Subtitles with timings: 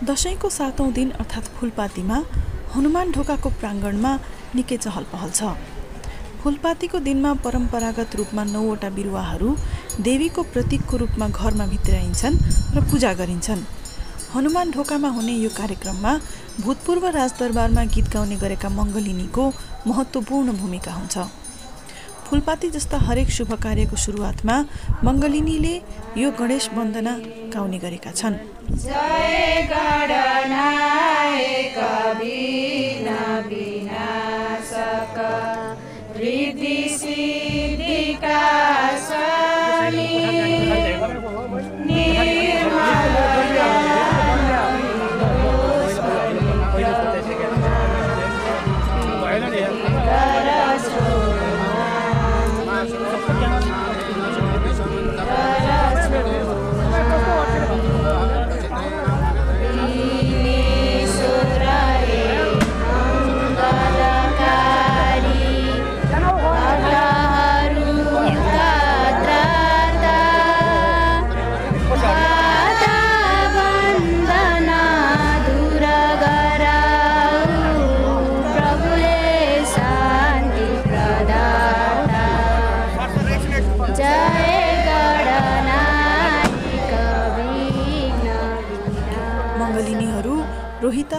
[0.00, 2.18] दसैँको सातौँ दिन अर्थात् फुलपातीमा
[2.74, 4.12] हनुमान ढोकाको प्राङ्गणमा
[4.56, 5.52] निकै चहल पहल छ।
[6.40, 9.48] फुलपातीको दिनमा परम्परागत रूपमा नौवटा बिरुवाहरू
[10.00, 12.40] देवीको प्रतीकको रूपमा घरमा भित्राइन्छन्
[12.76, 13.62] र पूजा गरिन्छन्।
[14.34, 16.12] हनुमान ढोकामा हुने यो कार्यक्रममा
[16.64, 19.44] भूतपूर्व राजदरबारमा गीत गाउने गरेका मङ्गलिनीको
[19.86, 21.16] महत्त्वपूर्ण भूमिका हुन्छ।
[22.30, 24.56] फुलपाती जस्ता हरेक शुभ कार्यको सुरुवातमा
[25.06, 25.74] मङ्गलिनीले
[26.22, 27.14] यो गणेश वन्दना
[27.54, 28.36] गाउने गरेका छन्।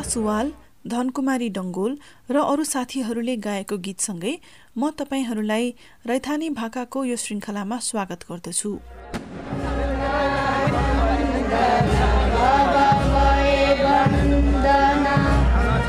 [0.04, 0.52] सुवाल
[0.88, 1.92] धनकुमारी डङ्गोल
[2.30, 4.34] र अरू साथीहरूले गाएको गीतसँगै
[4.78, 5.66] म तपाईँहरूलाई
[6.08, 8.72] रैथानी भाकाको यो श्रृङ्खलामा स्वागत गर्दछु।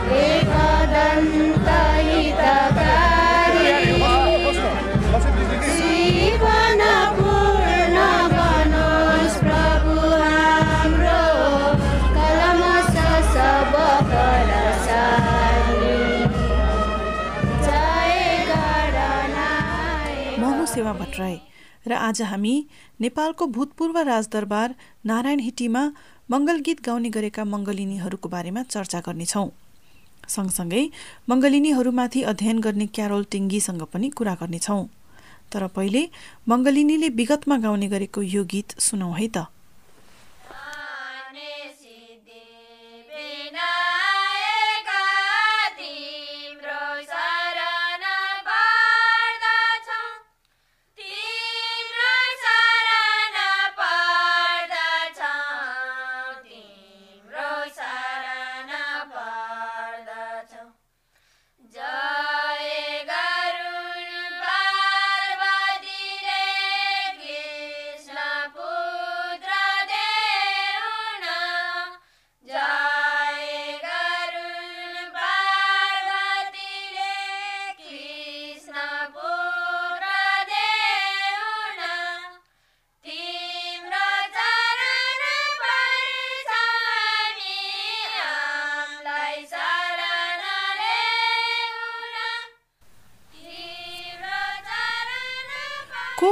[0.03, 1.52] सेवा
[21.13, 21.39] भट्टराई
[21.87, 22.55] र आज हामी
[23.01, 24.75] नेपालको भूतपूर्व राजदरबार
[25.05, 25.83] नारायण हिटीमा
[26.33, 29.49] मङ्गल गीत गाउने गरेका मङ्गलिनीहरूको बारेमा चर्चा गर्नेछौँ।
[30.29, 30.83] सँगसँगै
[31.29, 34.83] मङ्गलिनीहरूमाथि अध्ययन गर्ने क्यारोल टिङ्गीसँग पनि कुरा गर्नेछौँ।
[35.53, 36.03] तर पहिले
[36.49, 39.53] मङ्गलिनीले विगतमा गाउने गरेको यो गीत सुनौ है त।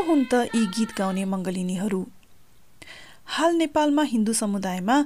[0.09, 2.01] हुन् त यी गीत गाउने मङ्गलिनीहरू।
[3.35, 4.97] हाल नेपालमा हिन्दू समुदायमा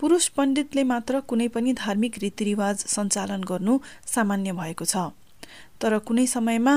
[0.00, 3.74] पुरुष पण्डितले मात्र कुनै पनि धार्मिक रीतिरिवाज सञ्चालन गर्नु
[4.14, 5.12] सामान्य भएको छ।
[5.80, 6.74] तर कुनै समयमा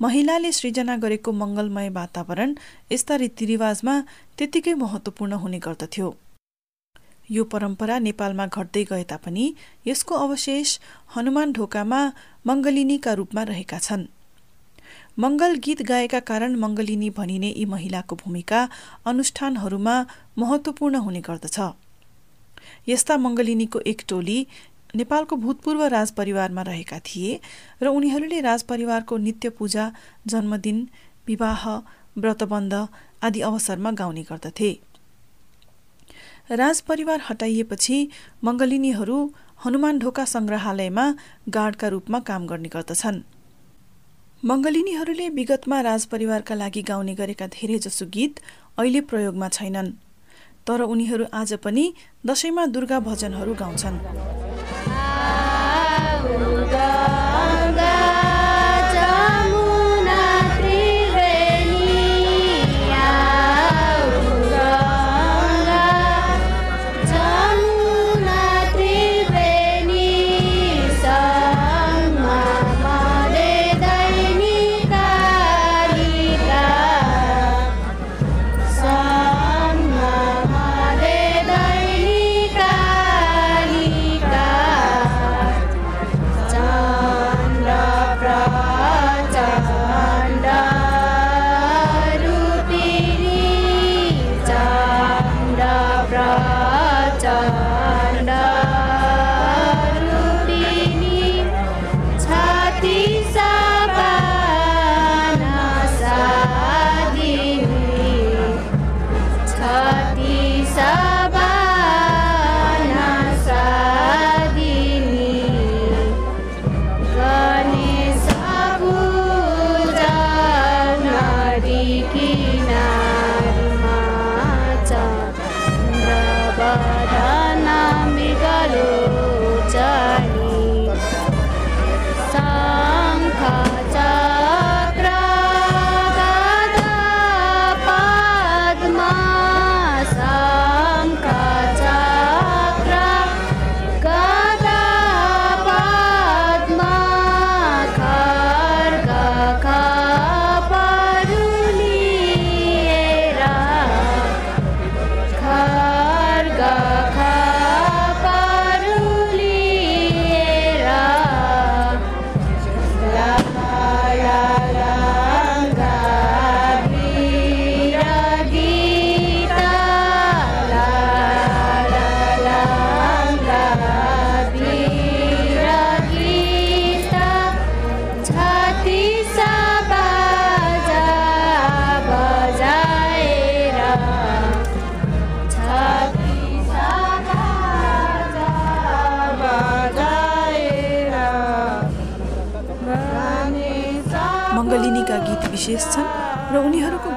[0.00, 2.50] महिलाले सृजना गरेको मङ्गलमय वातावरण
[2.92, 3.94] यस्ता रीतिरिवाजमा
[4.36, 6.08] त्यत्तिकै महत्त्वपूर्ण हुने गर्दथ्यो।
[7.30, 9.46] यो परम्परा नेपालमा घट्दै गए तापनि
[9.86, 10.78] यसको अवशेष
[11.14, 12.00] हनुमान ढोकामा
[12.46, 14.06] मङ्गलिनीका रूपमा रहेका छन्।
[15.22, 18.58] मङ्गल गीत गाएका कारण मङ्गलिनी भनिने यी महिलाको भूमिका
[19.10, 19.94] अनुष्ठानहरूमा
[20.38, 21.58] महत्त्वपूर्ण हुने गर्दछ।
[22.88, 24.38] यस्ता मङ्गलिनीको एक टोली
[24.96, 27.32] नेपालको भूतपूर्व राजपरिवारमा रहेका थिए
[27.82, 29.84] र उनीहरूले राजपरिवारको नित्य पूजा
[30.26, 30.78] जन्मदिन
[31.26, 31.64] विवाह
[32.18, 32.74] व्रतबन्ध
[33.26, 34.70] आदि अवसरमा गाउने गर्दथे।
[36.62, 37.98] राजपरिवार हटाइएपछि
[38.44, 39.18] मङ्गलिनीहरू
[39.64, 41.06] हनुमान ढोका सङ्ग्रहालयमा
[41.58, 43.20] गार्डका रूपमा काम गर्ने गर्दछन्।
[44.44, 48.38] मङ्गलिनीहरूले विगतमा राजपरिवारका लागि गाउने गरेका धेरैजसो गीत
[48.78, 49.90] अहिले प्रयोगमा छैनन्
[50.62, 51.84] तर उनीहरू आज पनि
[52.26, 53.98] दसैँमा दुर्गा भजनहरू गाउँछन्।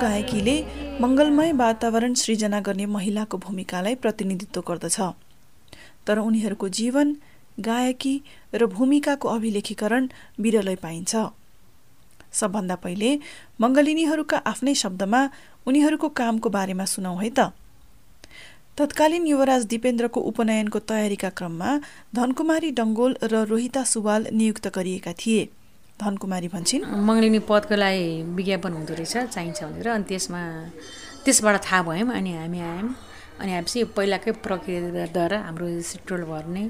[0.01, 0.56] गायकीले
[1.01, 4.98] मङ्गलमय वातावरण सृजना गर्ने महिलाको भूमिकालाई प्रतिनिधित्व गर्दछ।
[6.07, 7.07] तर उनीहरूको जीवन
[7.59, 8.15] गायकी
[8.53, 10.03] र भूमिकाको अभिलेखीकरण
[10.42, 11.13] विरलै पाइन्छ।
[12.33, 13.09] सबभन्दा पहिले
[13.62, 15.21] मङ्गलिनीहरूका आफ्नै शब्दमा
[15.68, 17.39] उनीहरूको कामको बारेमा सुनौ है त।
[18.77, 21.69] तत्कालीन युवराज दिपेन्द्रको उपनयनको तयारीका क्रममा
[22.15, 25.42] धनकुमारी डङ्गोल र रोहिता सुवाल नियुक्त गरिएका थिए।
[26.01, 28.06] धनकुमारी भन्छन्। मङ्गलिनी पदको लागि
[28.38, 30.42] विज्ञापन हुँदो रहेछ चाहिन्छ भनेर। अनि त्यसमा
[31.24, 32.89] त्यसबाट थाहा भयौँ अनि हामी आयौँ।
[33.42, 36.63] अनि आएपछि पहिलाकै प्रक्रियाद्वारा हाम्रो सिट्रोल भर्ने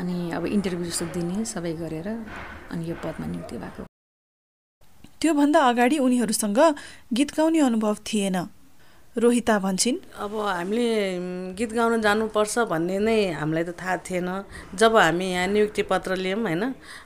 [0.00, 2.08] अनि अब इन्टरभ्यू जस्तो दिने सबै गरेर
[2.72, 3.82] अनि यो पदमा नियुक्ति भएको।
[5.20, 6.58] त्योभन्दा अगाडि उनीहरूसँग
[7.12, 8.36] गीत गाउने अनुभव थिएन।
[9.18, 9.96] रोहिता भन्छन्?
[10.22, 10.86] अब हामीले
[11.58, 14.28] गीत गाउन जानुपर्छ भन्ने नै हामीलाई त थाहा थिएन।
[14.78, 16.62] जब हामी यहाँ नियुक्ति पत्र लियौँ होइन?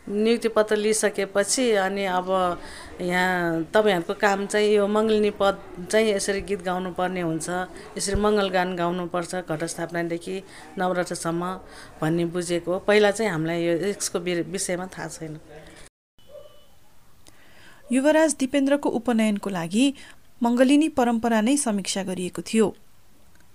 [0.09, 2.29] नियुक्ति पत्र लिइसकेपछि अनि अब
[3.01, 7.49] यहाँ तपाईँहरूको काम चाहिँ यो मङ्गलिनी पद चाहिँ यसरी गीत गाउनुपर्ने हुन्छ।
[7.97, 10.37] यसरी मङ्गलगान गाउनुपर्छ घटस्थापनादेखि
[10.79, 11.43] नवरात्रसम्म
[12.01, 14.19] भन्ने बुझेको पहिला चाहिँ हामीलाई यो यसको
[14.53, 15.39] विषयमा थाहा छैन।
[17.93, 19.85] युवराज दिपेन्द्रको उपनयनको लागि
[20.43, 22.67] मङ्गलिनी परम्परा नै समीक्षा गरिएको थियो।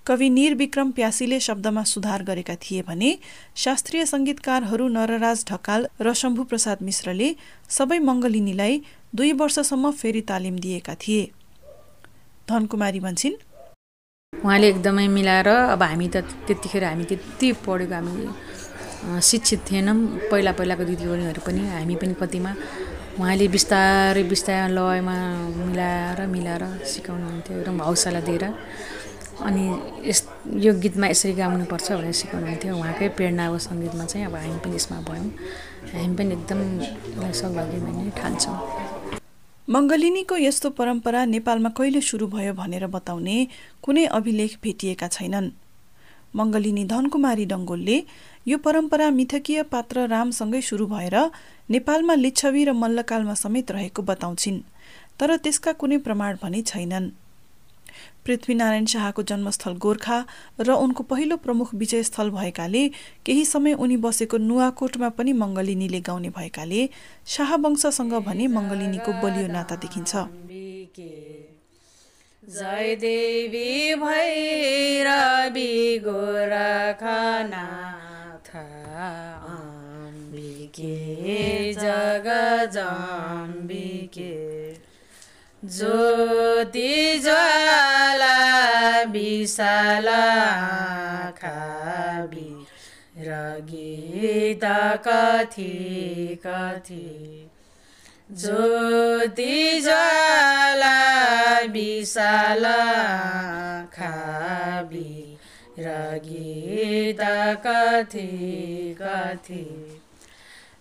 [0.07, 3.09] कवि निर विक्रम प्यासीले शब्दमा सुधार गरेका थिए भने
[3.63, 7.29] शास्त्रीय सङ्गीतकारहरू नरराज ढकाल र शम्भु प्रसाद मिश्रले
[7.77, 8.73] सबै मङ्गलिनीलाई
[9.15, 11.23] दुई वर्षसम्म फेरि तालिम दिएका थिए।
[12.49, 13.35] धनकुमारी भन्छन्
[14.33, 19.97] उहाँले एकदमै मिलाएर अब हामी त त्यतिखेर हामी त्यति पढेको हामी शिक्षित थिएनौँ।
[20.31, 22.51] पहिला पहिलाको दिदीबहिनीहरू पनि हामी पनि कतिमा
[23.17, 25.17] उहाँले बिस्तारै बिस्तारै लयमा
[25.57, 28.45] मिलाएर मिलाएर सिकाउनुहुन्थ्यो एकदम हौसला दिएर।
[29.41, 29.63] अनि
[30.05, 30.19] यस
[30.65, 34.97] यो गीतमा यसरी गाउनुपर्छ भनेर सिकाउनुहुन्थ्यो। उहाँकै प्रेरणा अब सङ्गीतमा चाहिँ। अब हामी पनि यसमा
[35.09, 35.29] भयौँ।
[35.97, 36.61] हामी पनि एकदम
[37.41, 37.77] सौभाग्य
[38.21, 38.57] ठान्छौँ।
[39.67, 43.37] मङ्गलिनीको यस्तो परम्परा नेपालमा कहिले सुरु भयो भनेर बताउने
[43.81, 45.49] कुनै अभिलेख भेटिएका छैनन्।
[46.37, 47.97] मङ्गलिनी धनकुमारी डङ्गोलले
[48.47, 51.15] यो परम्परा मिथकीय पात्र रामसँगै सुरु भएर
[51.69, 54.59] नेपालमा लिच्छवी र मल्लकालमा समेत रहेको बताउँछिन्
[55.19, 57.07] तर त्यसका कुनै प्रमाण भने छैनन्।
[58.25, 60.17] पृथ्वीनारायण शाहको जन्मस्थल गोर्खा
[60.59, 62.83] र उनको पहिलो प्रमुख विजयस्थल भएकाले
[63.25, 66.81] केही समय उनी बसेको नुवाकोटमा पनि मङ्गलिनीले गाउने भएकाले
[67.35, 70.13] शाहवंशसँग भने मङ्गलिनीको बलियो नाता देखिन्छ।
[72.43, 73.71] जय देवी
[76.07, 77.77] गोरखनाथ।
[80.79, 82.73] अम्बिके जगजम्बिके।
[85.63, 88.37] ज्योति ज्वाला
[89.03, 90.07] विशाल
[91.37, 92.65] खाबी
[93.17, 93.29] र
[93.69, 94.63] गीत
[95.07, 97.49] कथी कथी
[98.31, 100.95] ज्योति ज्वाला
[101.59, 102.65] विशाल
[103.93, 105.37] खाबी
[105.79, 107.21] र गीत
[107.65, 109.96] कथी कथी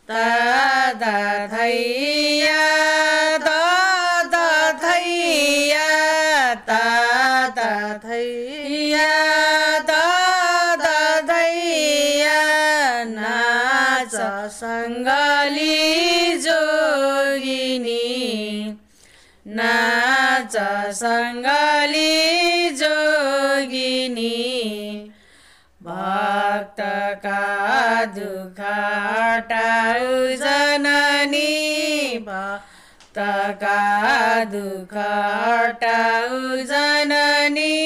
[0.08, 1.16] दादा
[1.52, 2.58] थैया
[3.46, 4.50] दादा
[4.82, 5.88] थैया
[6.68, 7.72] दादा
[8.04, 9.08] थैया
[9.90, 11.00] दादा
[11.32, 12.38] थैया
[13.16, 14.16] नाच
[14.60, 15.74] सङ्गली
[19.58, 20.56] नाच
[21.02, 21.55] सङ्गली
[32.36, 33.80] भक्तका
[34.52, 34.92] दुःख
[35.82, 37.76] टाउ जननी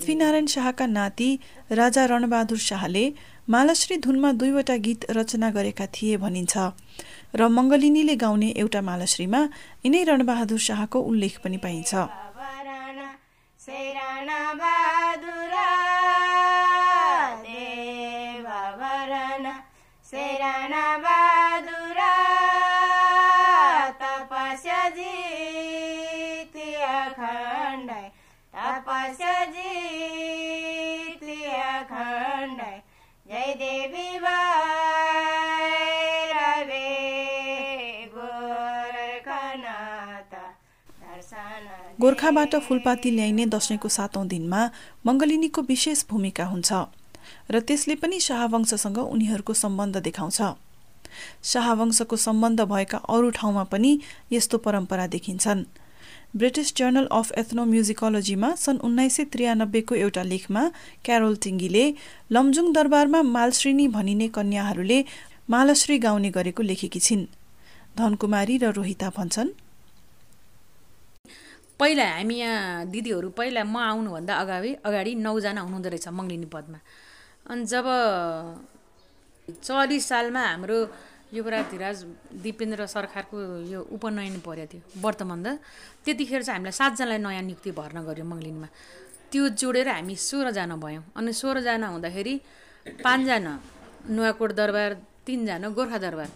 [0.03, 1.27] पृथ्वीनारायण शाहका नाति
[1.71, 3.03] राजा रणबहादुर शाहले
[3.55, 6.53] मालाश्री धुनमा दुईवटा गीत रचना गरेका थिए भनिन्छ।
[7.39, 9.41] र मङ्गलिनीले गाउने एउटा मालाश्रीमा
[9.85, 11.91] यिनै रणबहादुर शाहको उल्लेख पनि पाइन्छ।
[42.01, 44.61] गोर्खाबाट फुलपाती ल्याइने दसैँको सातौँ दिनमा
[45.05, 46.73] मङ्गलिनीको विशेष भूमिका हुन्छ
[47.51, 50.41] र त्यसले पनि शाहवंशसँग उनीहरूको सम्बन्ध देखाउँछ।
[51.43, 53.99] शाहवंशको सम्बन्ध भएका अरू ठाउँमा पनि
[54.31, 55.82] यस्तो परम्परा देखिन्छन्।
[56.35, 60.63] ब्रिटिस जर्नल अफ एथनोम्युजिकोलोजीमा सन् उन्नाइस सय त्रियानब्बेको एउटा लेखमा
[61.05, 61.85] क्यारोल टिङ्गीले
[62.33, 64.99] लमजुङ दरबारमा मालश्रेणी भनिने कन्याहरूले
[65.53, 67.25] मालश्री गाउने गरेको लेखेकी छिन्।
[67.97, 69.51] धनकुमारी र रोहिता भन्छन्
[71.79, 76.79] पहिला हामी यहाँ दिदीहरू पहिला म आउनुभन्दा अगाडि अगाडि नौजना हुनुहुँदो रहेछ मङ्लिनी पदमा।
[77.49, 77.85] अनि जब
[79.67, 80.79] चालिस सालमा हाम्रो
[81.33, 81.97] युवराज धिराज
[82.45, 83.37] दिपेन्द्र सरकारको
[83.73, 85.47] यो उपनयन परेको थियो वर्तमान त।
[86.05, 88.67] त्यतिखेर चाहिँ हामीलाई सातजनालाई नयाँ नियुक्ति भर्ना गर्यो मङ्लिनमा
[89.31, 92.33] त्यो जोडेर हामी सोह्रजना भयौँ अनि सोह्रजना हुँदाखेरि
[93.05, 93.53] पाँचजना
[94.15, 94.91] नुवाकोट दरबार
[95.25, 96.29] तिनजना गोर्खा दरबार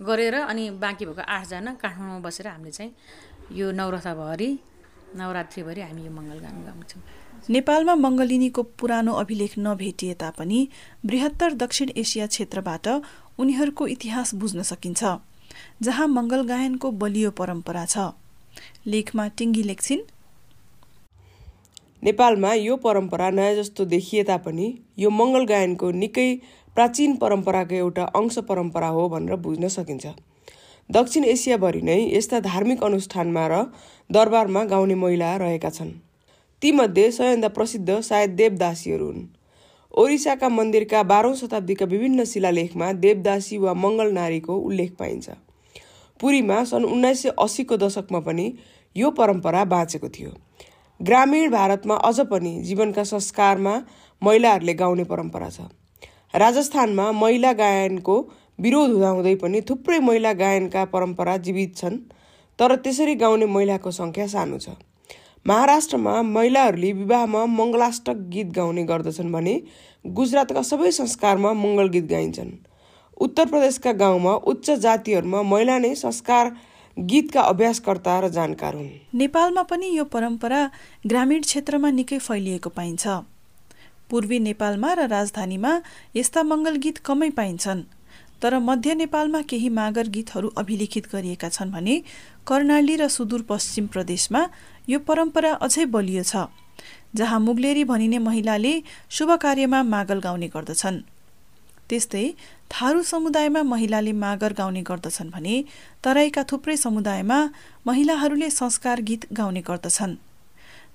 [0.00, 2.92] गरेर अनि बाँकी भएको आठजना काठमाडौँमा बसेर हामीले चाहिँ
[3.52, 4.50] यो नवरथाभरि
[5.18, 7.02] नवरात्रिभरि हामी यो मङ्गलगान गाउँछौँ
[7.48, 10.60] नेपालमा मङ्गलिनीको पुरानो अभिलेख नभेटिए तापनि
[11.06, 12.86] बृहत्तर दक्षिण एसिया क्षेत्रबाट
[13.38, 15.10] उनीहरूको इतिहास बुझ्न सकिन्छ
[15.82, 18.06] जहाँ मङ्गल गायनको बलियो परम्परा छ।
[18.86, 20.02] लेखमा टिङ्गी लेख्छिन्।
[22.04, 24.66] नेपालमा यो परम्परा नयाँ जस्तो देखिए तापनि
[24.98, 26.28] यो मङ्गल गायनको निकै
[26.76, 30.06] प्राचीन परम्पराको एउटा अंश परम्परा हो भनेर बुझ्न सकिन्छ।
[30.90, 33.64] दक्षिण एसियाभरि नै यस्ता धार्मिक अनुष्ठानमा र
[34.10, 35.90] दरबारमा गाउने महिला रहेका छन्।
[36.62, 39.26] तीमध्ये सबैभन्दा प्रसिद्ध सायद देवदासीहरू हुन्।
[39.98, 45.30] ओरिसाका मन्दिरका बाह्रौँ शताब्दीका विभिन्न शिलालेखमा देवदासी वा मङ्गल नारीको उल्लेख पाइन्छ।
[46.20, 48.46] पुरीमा सन् उन्नाइस सय अस्सीको दशकमा पनि
[48.96, 50.30] यो परम्परा बाँचेको थियो।
[51.00, 53.74] ग्रामीण भारतमा अझ पनि जीवनका संस्कारमा
[54.22, 55.66] महिलाहरूले गाउने परम्परा छ।
[56.34, 58.16] राजस्थानमा महिला गायनको
[58.60, 61.98] विरोध हुँदाहुँदै पनि थुप्रै महिला गायनका परम्परा जीवित छन्
[62.58, 64.78] तर त्यसरी गाउने महिलाको सङ्ख्या सानो छ।
[65.48, 69.54] महाराष्ट्रमा महिलाहरूले विवाहमा मङ्गलाष्टक गीत गाउने गर्दछन् भने
[70.04, 72.50] गुजरातका सबै संस्कारमा मङ्गल गीत गाइन्छन्।
[73.20, 76.52] उत्तर प्रदेशका गाउँमा उच्च जातिहरूमा महिला नै संस्कार
[76.96, 80.60] गीतका अभ्यासकर्ता र जानकार हुन्। नेपालमा पनि यो परम्परा
[81.06, 83.06] ग्रामीण क्षेत्रमा निकै फैलिएको पाइन्छ।
[84.10, 85.72] पूर्वी नेपालमा र राजधानीमा
[86.16, 87.82] यस्ता मङ्गल गीत कमै पाइन्छन्।
[88.42, 91.94] तर मध्य नेपालमा केही मागर गीतहरू अभिलिखित गरिएका छन् भने
[92.46, 94.42] कर्णाली र सुदूरपश्चिम प्रदेशमा
[94.88, 96.46] यो परम्परा अझै बलियो छ
[97.16, 98.72] जहाँ मुगलेरी भनिने महिलाले
[99.10, 100.98] शुभ कार्यमा मागल गाउने गर्दछन्।
[101.88, 102.26] त्यस्तै
[102.70, 105.54] थारू समुदायमा महिलाले मागर गाउने गर्दछन् भने
[106.04, 107.38] तराईका थुप्रै समुदायमा
[107.86, 110.14] महिलाहरूले संस्कार गीत गाउने गर्दछन्।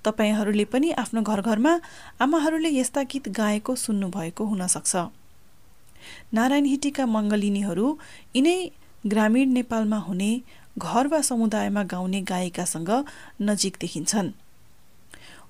[0.05, 1.73] तपाईँहरूले पनि आफ्नो घर घरमा
[2.21, 4.95] आमाहरूले यस्ता गीत गाएको सुन्नुभएको हुनसक्छ
[6.33, 7.87] नारायण हिटीका मङ्गलिनीहरू
[8.35, 8.57] यिनै
[9.07, 10.31] ग्रामीण नेपालमा हुने
[10.77, 12.91] घर वा समुदायमा गाउने गायिकासँग
[13.41, 14.29] नजिक देखिन्छन्।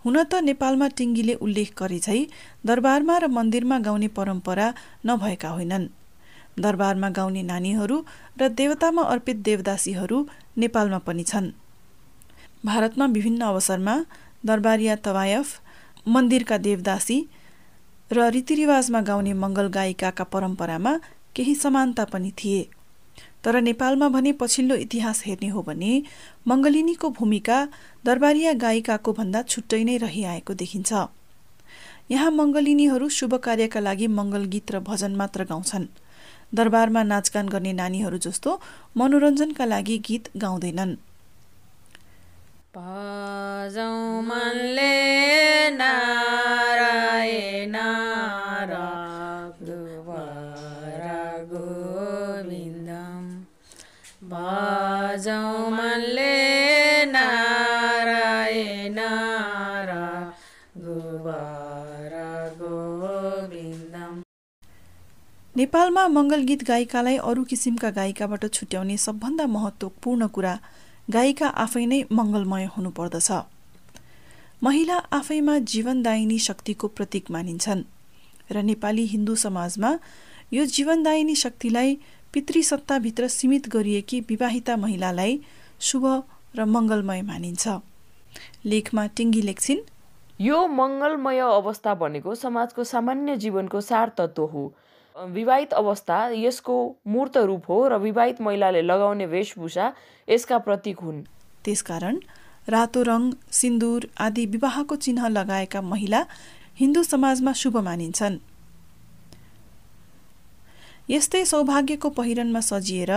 [0.04, 2.20] हुन त नेपालमा टिङ्गीले उल्लेख गरे झै
[2.68, 4.68] दरबारमा र मन्दिरमा गाउने परम्परा
[5.06, 5.86] नभएका होइनन्।
[6.60, 7.98] दरबारमा गाउने नानीहरू
[8.40, 10.18] र देवतामा अर्पित देवदासीहरू
[10.58, 11.48] नेपालमा पनि छन्।
[12.66, 13.96] भारतमा विभिन्न अवसरमा
[14.46, 15.48] दरबारिया तवायफ
[16.08, 17.18] मन्दिरका देवदासी
[18.14, 20.94] र रीतिरिवाजमा गाउने मङ्गल गायिकाका परम्परामा
[21.36, 22.62] केही समानता पनि थिए।
[23.44, 25.92] तर नेपालमा भने पछिल्लो इतिहास हेर्ने हो भने
[26.48, 27.58] मङ्गलिनीको भूमिका
[28.06, 30.92] दरबारिया गायिकाको भन्दा छुट्टै नै रहिआएको देखिन्छ।
[32.12, 35.88] यहाँ मङ्गलिनीहरू शुभ कार्यका लागि मङ्गल गीत र भजन मात्र गाउँछन्।
[36.54, 38.52] दरबारमा नाचगान गर्ने नानीहरू जस्तो
[38.98, 40.96] मनोरञ्जनका लागि गीत गाउँदैनन्।
[45.78, 47.76] नारायण
[54.24, 56.26] भजौँ मनले
[57.06, 58.98] नारायण
[65.58, 70.56] नेपालमा मङ्गल गीत गायिकालाई अरू किसिमका गायिकाबाट छुट्याउने सबभन्दा महत्त्वपूर्ण कुरा
[71.12, 73.30] गायिका आफै नै मङ्गलमय हुनुपर्दछ।
[74.64, 77.84] महिला आफैमा जीवनदायिनी शक्तिको प्रतीक मानिन्छन्
[78.52, 79.92] र नेपाली हिन्दू समाजमा
[80.54, 81.90] यो जीवनदायिनी शक्तिलाई
[82.34, 85.34] पितृसत्ताभित्र सीमित गरिएकी विवाहिता महिलालाई
[85.80, 86.06] शुभ
[86.56, 87.68] र मङ्गलमय मानिन्छ।
[88.66, 89.82] लेखमा टिङ्गी लेख्छिन्
[90.42, 94.64] यो मङ्गलमय अवस्था भनेको समाजको सामान्य जीवनको सार तत्त्व हो।
[95.16, 96.76] विवाहित अवस्था यसको
[97.08, 99.94] मूर्त रूप हो र विवाहित महिलाले लगाउने वेशभूषा
[100.30, 101.22] यसका प्रतीक हुन्।
[101.66, 102.20] त्यसकारण
[102.70, 106.26] रातो रङ सिन्दुर आदि विवाहको चिन्ह लगाएका महिला
[106.80, 108.38] हिन्दू समाजमा शुभ मानिन्छन्।
[111.10, 113.12] यस्तै सौभाग्यको पहिरनमा सजिएर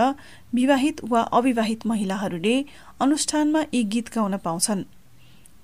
[0.53, 2.55] विवाहित वा अविवाहित महिलाहरूले
[3.01, 4.83] अनुष्ठानमा यी गीत गाउन पाउँछन्।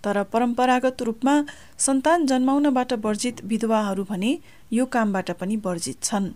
[0.04, 1.34] तर परम्परागत रूपमा
[1.78, 4.32] सन्तान जन्माउनबाट वर्जित विधवाहरू भने
[4.74, 6.28] यो कामबाट पनि वर्जित छन्।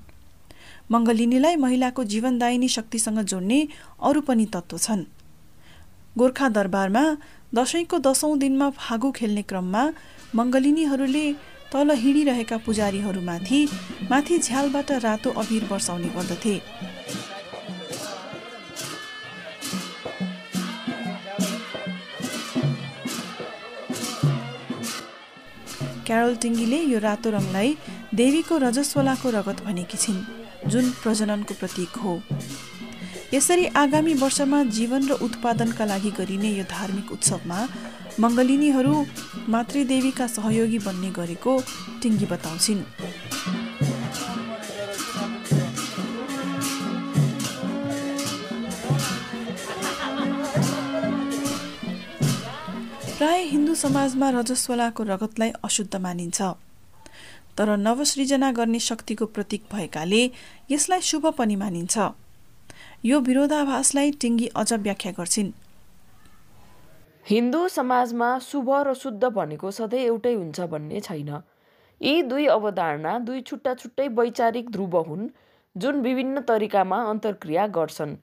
[0.92, 3.60] मङ्गलिनीलाई महिलाको जीवनदायिनी शक्तिसँग जोड्ने
[4.08, 5.04] अरू पनि तत्त्व छन्।
[6.18, 7.04] गोर्खा दरबारमा
[7.56, 9.84] दसैँको दसौँ दिनमा फागु खेल्ने क्रममा
[10.36, 11.26] मङ्गलिनीहरूले
[11.72, 13.60] तल हिँडिरहेका पुजारीहरूमाथि
[14.12, 16.56] माथि झ्यालबाट रातो अबिर वर्षाउने गर्दथे।
[26.08, 27.70] क्यारोल टिङ्गीले यो रातो रङलाई
[28.18, 30.22] देवीको रजस्वलाको रगत भनेकी छिन्
[30.74, 32.14] जुन प्रजननको प्रतीक हो।
[33.34, 37.60] यसरी आगामी वर्षमा जीवन र उत्पादनका लागि गरिने यो धार्मिक उत्सवमा
[38.20, 38.96] मङ्गलिनीहरू
[39.54, 41.54] मातृदेवीका सहयोगी बन्ने गरेको
[42.02, 42.82] टिङ्गी बताउँछिन्।
[53.18, 56.42] प्राय हिन्दू समाजमा रजस्वलाको रगतलाई अशुद्ध मानिन्छ।
[57.58, 60.22] तर नवसृजना गर्ने शक्तिको प्रतीक भएकाले
[60.72, 61.98] यसलाई शुभ पनि मानिन्छ।
[63.06, 65.52] यो विरोधाभासलाई टिङ्गी अझ व्याख्या गर्छिन्।
[67.30, 71.32] हिन्दू समाजमा शुभ र शुद्ध भनेको सधैँ एउटै हुन्छ भन्ने छैन।
[72.02, 75.28] यी दुई अवधारणा दुई छुट्टा छुट्टै वैचारिक ध्रुव हुन्
[75.76, 78.16] जुन विभिन्न तरिकामा अन्तर्क्रिया गर्छन्।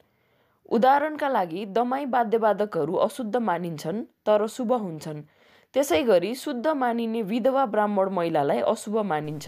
[0.69, 5.21] उदाहरणका लागि दमाई वाद्यवादकहरू अशुद्ध मानिन्छन् तर शुभ हुन्छन्।
[5.75, 9.47] त्यसै गरी शुद्ध मानिने विधवा ब्राह्मण महिलालाई अशुभ मानिन्छ।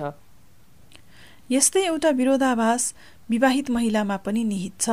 [1.52, 2.94] यस्तै एउटा विरोधाभास
[3.30, 4.90] विवाहित महिलामा पनि निहित छ।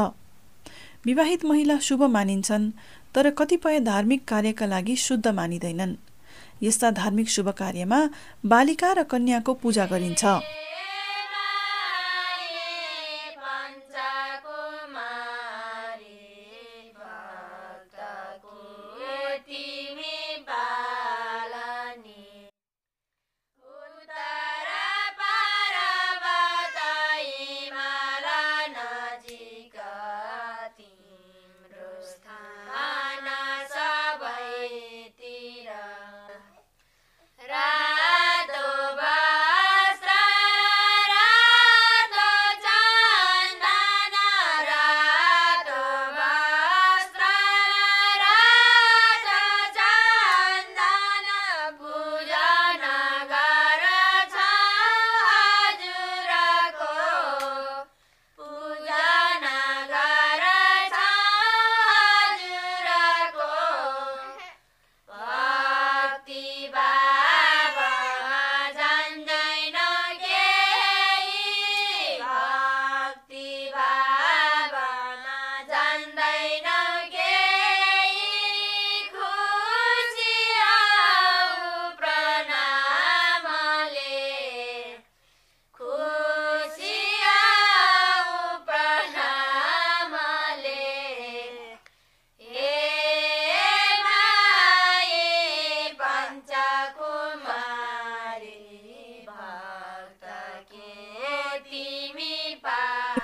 [1.07, 2.71] विवाहित महिला शुभ मानिन्छन्
[3.15, 5.95] तर कतिपय धार्मिक कार्यका लागि शुद्ध मानिँदैनन्।
[6.63, 7.99] यस्ता धार्मिक शुभ कार्यमा
[8.47, 10.25] बालिका र कन्याको पूजा गरिन्छ।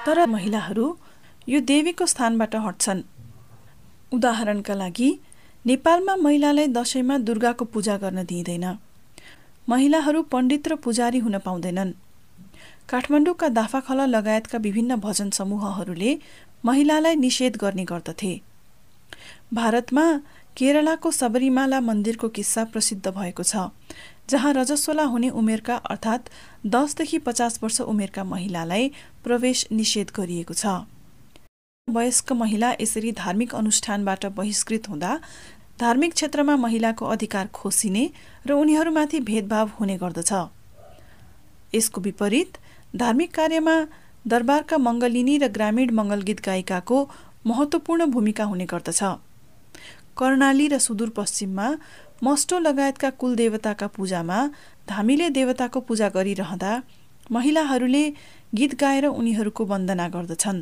[0.07, 0.87] तर महिलाहरू
[1.49, 3.03] यो देवीको स्थानबाट हट्छन्।
[4.13, 5.11] उदाहरणका लागि
[5.65, 8.67] नेपालमा महिलालाई दसैँमा दुर्गाको पूजा गर्न दिइँदैन।
[9.69, 11.93] महिलाहरू पण्डित र पुजारी हुन पाउँदैनन्।
[12.89, 16.19] काठमाडौँका दाफाखला लगायतका विभिन्न भजन समूहहरूले
[16.65, 18.33] महिलालाई निषेध गर्ने गर्दथे।
[19.55, 20.05] भारतमा
[20.57, 23.71] केरलाको सबरीमाला मन्दिरको किस्सा प्रसिद्ध भएको छ।
[24.31, 26.29] जहाँ रजस्वला हुने उमेरका अर्थात्
[26.67, 28.91] दसदेखि पचास वर्ष उमेरका महिलालाई
[29.25, 30.67] प्रवेश निषेध गरिएको छ।
[31.89, 35.13] वयस्क महिला यसरी धार्मिक अनुष्ठानबाट बहिष्कृत हुँदा
[35.81, 38.05] धार्मिक क्षेत्रमा महिलाको अधिकार खोसिने
[38.47, 40.33] र उनीहरूमाथि भेदभाव हुने गर्दछ।
[41.75, 42.59] यसको विपरीत
[42.97, 43.77] धार्मिक कार्यमा
[44.27, 46.99] दरबारका मङ्गलिनी र ग्रामीण मङ्गल गीत गायिकाको
[47.47, 49.03] महत्त्वपूर्ण भूमिका हुने गर्दछ।
[50.19, 51.67] कर्णाली र सुदूरपश्चिममा
[52.23, 54.39] मस्टो लगायतका कुल देवताका पूजामा
[54.89, 56.73] धामीले देवताको पूजा गरिरहँदा
[57.33, 58.05] महिलाहरूले
[58.55, 60.59] गीत गाएर उनीहरूको वन्दना गर्दछन्।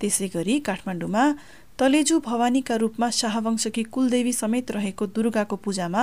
[0.00, 1.24] त्यसै गरी काठमाडौँमा
[1.78, 6.02] तलेजु भवानीका रूपमा शाहवंशकी कुलदेवी समेत रहेको दुर्गाको पूजामा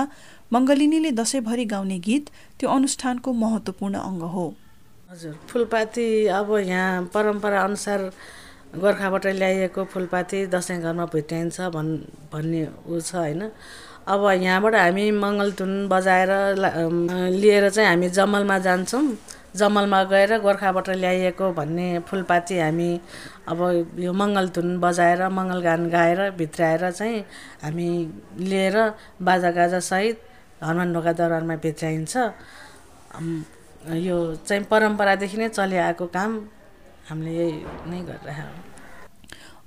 [0.52, 2.24] मङ्गलिनीले दसैँभरि गाउने गीत
[2.58, 4.46] त्यो अनुष्ठानको महत्त्वपूर्ण अङ्ग हो।
[5.10, 8.00] हजुर फुलपाती अब यहाँ परम्परा अनुसार
[8.72, 11.92] गोर्खाबाट ल्याइएको फुलपाती दसैँ घरमा भुट्याइन्छ भन्
[12.32, 13.42] भन्ने ऊ छ होइन।
[14.08, 16.30] अब यहाँबाट हामी मङ्गलधुन बजाएर
[17.40, 19.04] लिएर चाहिँ हामी जमलमा जान्छौँ।
[19.60, 22.90] जमलमा गएर गोर्खाबाट ल्याइएको भन्ने फुलपाती हामी
[23.52, 23.60] अब
[24.00, 27.20] यो मङ्गलधुन बजाएर मङ्गलगान गाएर भित्राएर चाहिँ
[27.62, 27.88] हामी
[28.48, 28.76] लिएर
[29.28, 30.16] बाजागाजासहित
[30.62, 32.14] हनुमान ढोका दरबारमा बेच्याइन्छ
[34.08, 34.16] यो
[34.48, 36.30] चाहिँ परम्परादेखि नै चलिआएको काम
[37.08, 37.52] हामीले यही
[37.90, 38.56] नै गरिरहेको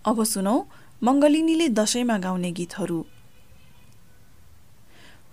[0.10, 0.56] अब सुनौ
[1.04, 3.00] मङ्गलिनीले दसैँमा गाउने गीतहरू।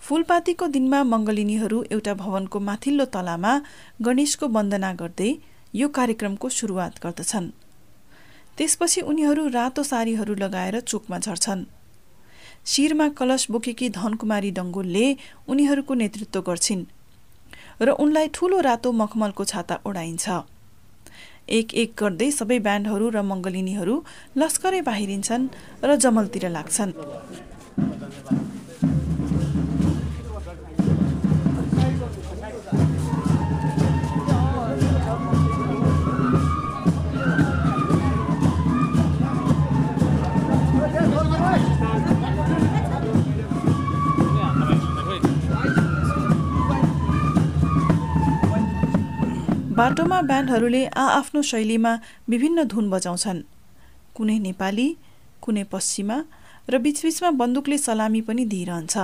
[0.06, 3.52] फुलपातीको दिनमा मङ्गलिनीहरू एउटा भवनको माथिल्लो तलामा
[4.06, 5.30] गणेशको वन्दना गर्दै
[5.74, 7.48] यो कार्यक्रमको सुरुवात गर्दछन्।
[8.58, 11.62] त्यसपछि उनीहरू रातो सारीहरू लगाएर चोकमा झर्छन्।
[12.72, 15.06] शिरमा कलश बोकेकी धनकुमारी डङ्गोलले
[15.50, 16.84] उनीहरूको नेतृत्व गर्छिन्
[17.86, 20.26] र उनलाई ठूलो रातो मखमलको छाता ओढाइन्छ।
[21.58, 23.94] एक एक गर्दै सबै ब्यान्डहरू र मङ्गलिनीहरू
[24.40, 25.44] लस्करै बाहिरिन्छन्
[25.84, 26.92] र जमलतिर लाग्छन्।
[49.78, 51.92] बाटोमा ब्यान्डहरूले आआफ्नो शैलीमा
[52.28, 53.40] विभिन्न धुन बजाउँछन्।
[54.16, 54.86] कुनै नेपाली
[55.42, 56.16] कुनै पश्चिमा
[56.70, 58.94] र बिचबिचमा बन्दुकले सलामी पनि दिइरहन्छ।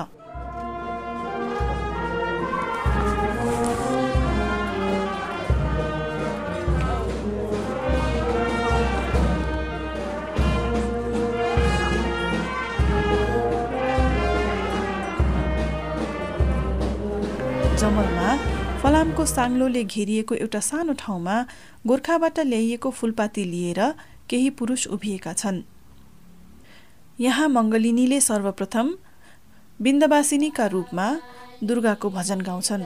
[19.04, 21.36] फलामको साङ्लोले घेरिएको एउटा सानो ठाउँमा
[21.84, 23.80] गोर्खाबाट ल्याइएको फुलपाती लिएर
[24.32, 25.58] केही पुरुष उभिएका छन्।
[27.20, 28.86] यहाँ मङ्गलिनीले सर्वप्रथम
[29.80, 31.06] बिन्दवासिनीका रूपमा
[31.60, 32.82] दुर्गाको भजन गाउँछन्।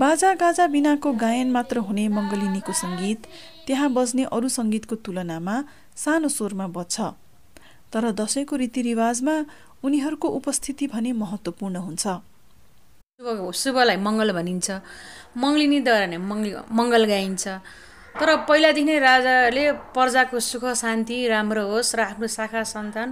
[0.00, 3.20] बाजा गाजा बिनाको गायन मात्र हुने मङ्गलिनीको सङ्गीत
[3.66, 5.56] त्यहाँ बज्ने अरू सङ्गीतको तुलनामा
[6.02, 6.96] सानो स्वरमा बज्छ।
[7.92, 9.34] तर दसैँको रीतिरिवाजमा
[9.84, 12.04] उनीहरूको उपस्थिति भने महत्त्वपूर्ण हुन्छ।
[13.20, 14.68] शुभ शुभलाई मङ्गल भनिन्छ।
[15.36, 17.44] मङ्गलिनीद्वारा नै मङ्गल मङ्गल गाइन्छ।
[18.16, 23.08] तर पहिलादेखि नै राजाले प्रजाको सुख शान्ति राम्रो होस् र आफ्नो शाखा सन्तान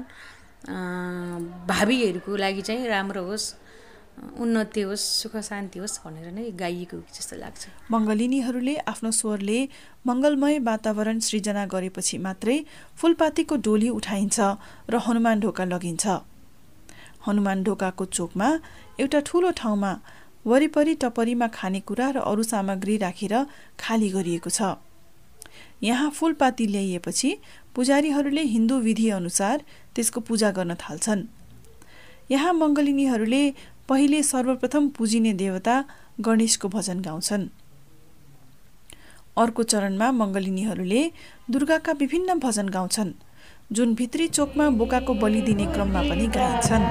[1.69, 3.68] भावीहरूको लागि चाहिँ राम्रो होस्।
[4.43, 9.59] उन्नति होस् सुख शान्ति होस् भनेर नै गाइएको जस्तो लाग्छ। मङ्गलिनीहरूले आफ्नो स्वरले
[10.07, 12.57] मङ्गलमय वातावरण सृजना गरेपछि मात्रै
[12.99, 14.39] फुलपातीको डोली उठाइन्छ
[14.91, 16.05] र हनुमान ढोका लगिन्छ।
[17.27, 18.49] हनुमान ढोकाको चोकमा
[19.03, 19.93] एउटा ठुलो ठाउँमा
[20.47, 23.35] वरिपरि टपरीमा खानेकुरा र अरू सामग्री राखेर
[23.79, 24.61] खाली गरिएको छ।
[25.83, 27.31] यहाँ फूलपाती ल्याइएपछि
[27.75, 29.57] पुजारीहरूले हिन्दू विधिअनुसार
[29.95, 31.23] त्यसको पूजा गर्न थाल्छन्।
[32.31, 33.43] यहाँ मङ्गलिनीहरूले
[33.89, 35.75] पहिले सर्वप्रथम पुजिने देवता
[36.21, 37.45] गणेशको भजन गाउँछन्।
[39.39, 41.03] अर्को चरणमा मङ्गलिनीहरूले
[41.51, 43.13] दुर्गाका विभिन्न भजन गाउँछन्
[43.73, 46.85] जुन भित्री चोकमा बोकाको बलि दिने क्रममा पनि गाइन्छन्।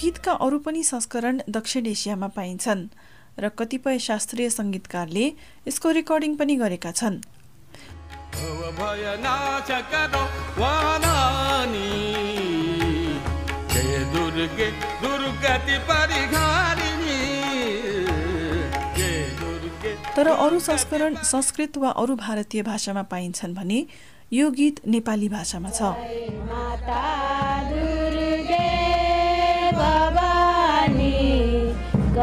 [0.00, 2.82] गीतका अरू पनि संस्करण दक्षिण एसियामा पाइन्छन्
[3.40, 5.24] र कतिपय शास्त्रीय सङ्गीतकारले
[5.68, 7.16] यसको रेकर्डिङ पनि गरेका छन्।
[20.16, 23.80] तर अरू संस्करण संस्कृत वा अरू भारतीय भाषामा पाइन्छन् भने
[24.32, 25.80] यो गीत नेपाली भाषामा छ।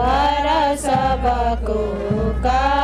[0.04, 0.48] पर
[0.84, 1.82] सबको
[2.46, 2.83] का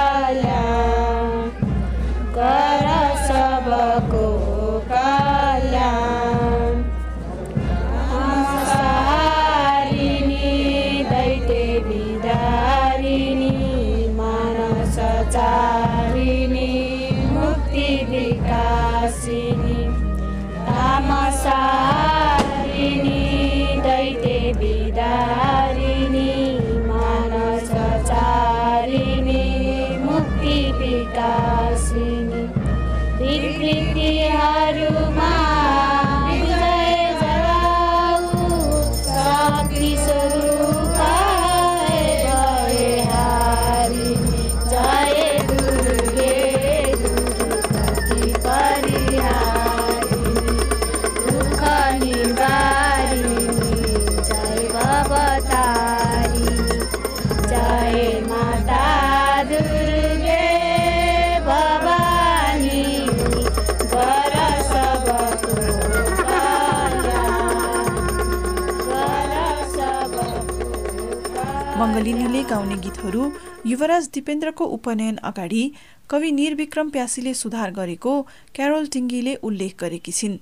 [71.99, 73.21] मङ्गलिनीले गाउने गीतहरू
[73.67, 75.63] युवराज दिपेन्द्रको उपनयन अगाडि
[76.09, 78.13] कवि निरविक्रम प्यासीले सुधार गरेको
[78.55, 80.37] क्यारोल टिङ्गीले उल्लेख गरेकी छिन्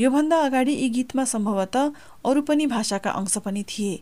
[0.00, 1.92] योभन्दा अगाडि यी गीतमा सम्भवतः
[2.30, 4.00] अरू पनि भाषाका अंश पनि थिए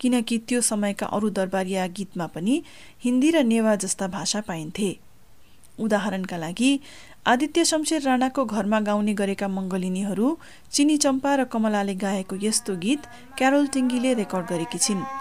[0.00, 2.56] किनकि त्यो समयका अरू दरबारिया गीतमा पनि
[3.04, 4.90] हिन्दी र नेवा जस्ता भाषा पाइन्थे।
[5.84, 6.72] उदाहरणका लागि
[7.28, 10.36] आदित्य शमशेर राणाको घरमा गाउने गरेका मङ्गलिनीहरू
[10.72, 15.19] चिनी चम्पा र कमलाले गाएको यस्तो गीत क्यारोल टिङ्गीले रेकर्ड गरेकी छिन्।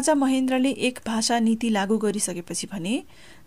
[0.00, 2.92] राजा महेन्द्रले एक भाषा नीति लागू गरिसकेपछि भने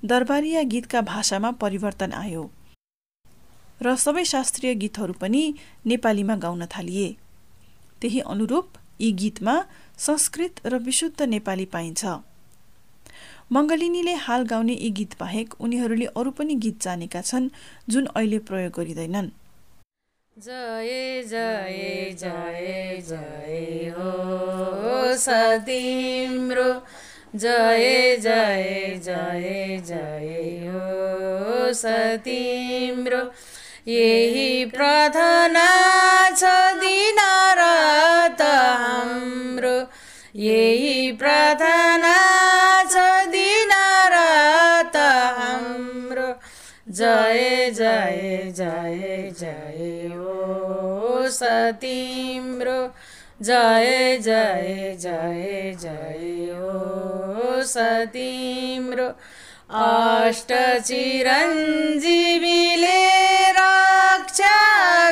[0.05, 2.43] दरबारिया गीतका भाषामा परिवर्तन आयो
[3.81, 5.41] र सबै शास्त्रीय गीतहरू पनि
[5.85, 7.07] नेपालीमा गाउन थालिए।
[8.01, 9.55] त्यही अनुरूप यी गीतमा
[9.97, 12.05] संस्कृत र विशुद्ध नेपाली पाइन्छ।
[13.51, 17.49] मङ्गलिनीले हाल गाउने यी गीत बाहेक उनीहरूले अरू पनि गीत जानेका छन्
[17.89, 19.33] जुन अहिले प्रयोग गरिँदैनन्।
[20.37, 26.71] जय जय जय जय हो सतिम्रो
[27.35, 33.21] जय जय जय जय हो सतिम्रो
[33.87, 35.69] यही प्रार्थना
[36.31, 37.19] छ दिन
[37.59, 39.77] रात हाम्रो
[40.41, 40.92] यही
[46.87, 52.81] जय जय जय जय ओ सतिम्रो।
[53.41, 59.07] जय जय जय जय ओ सतिम्रो।
[59.73, 60.51] अष्ट
[60.87, 61.89] चिरञ्जीवीले
[63.57, 64.57] रक्षा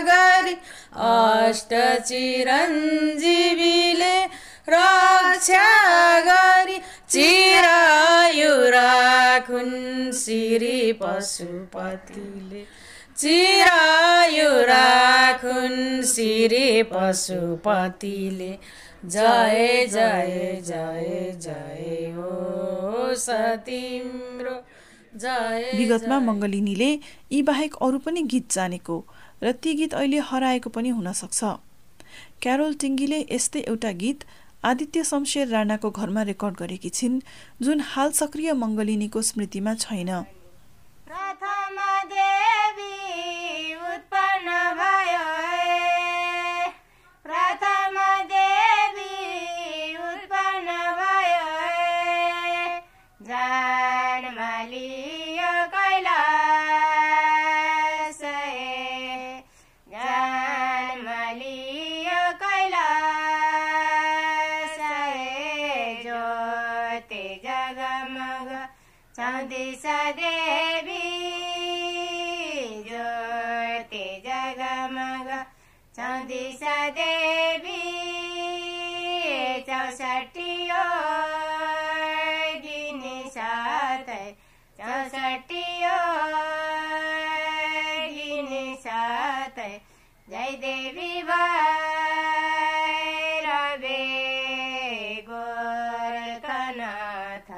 [0.10, 0.56] गरी
[1.08, 1.74] अष्ट
[2.08, 2.66] चिरञ्जीवीले
[4.70, 5.68] रक्षा
[6.28, 6.78] गरी
[7.12, 12.62] चिरायु राखुन् श्री पशुपतिले
[13.17, 18.52] चिरायु राखुन् श्री पशुपतिले
[19.06, 24.56] जय जय जय जय हो सतिम्रो।
[25.13, 26.91] जय विगतमा मङ्गलिनीले
[27.32, 28.95] यी बाहेक अरू पनि गीत जानेको
[29.43, 31.43] र ती गीत अहिले हराएको पनि हुन सक्छ।
[32.43, 34.24] क्यारोल टिङ्गीले यस्तै एउटा गीत
[34.63, 37.19] आदित्य शमशेर राणाको घरमा रेकर्ड गरेकी छिन्
[37.62, 40.12] जुन हाल सक्रिय मङ्गलिनीको स्मृतिमा छैन।
[90.56, 91.52] देवी भैरवे
[95.30, 97.50] गोरखनाथ।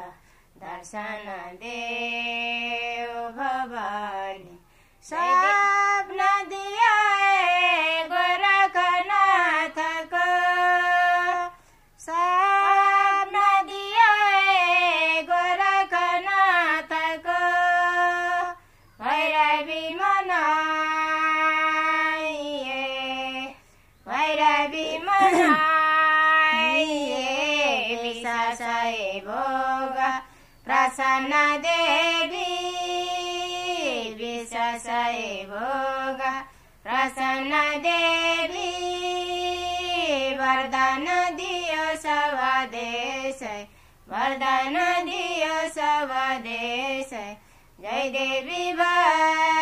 [0.58, 4.60] दर्शन देव भवानी।
[5.04, 5.43] स्वप्न
[31.32, 32.52] देवी
[34.14, 35.20] विशासय
[35.50, 36.20] भोग।
[36.86, 37.54] प्रसन्न
[37.86, 38.72] देवी
[40.40, 41.06] वरदान
[41.36, 43.42] दियो सवदेश
[44.08, 47.12] वरदान दियो सवदेश
[47.82, 49.53] जय देवी भैरवे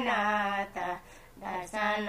[0.00, 0.76] गोरखनाथ
[1.42, 2.08] दर्शन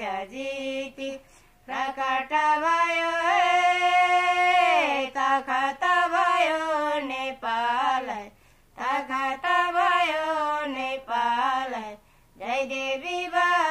[0.00, 1.10] जिति
[1.68, 2.32] प्रकट
[2.62, 3.10] भयो
[5.16, 8.06] तखत भयो नेपाल
[8.76, 9.46] तखत
[9.76, 11.72] भयो नेपाल
[12.36, 13.69] जय देवी बाई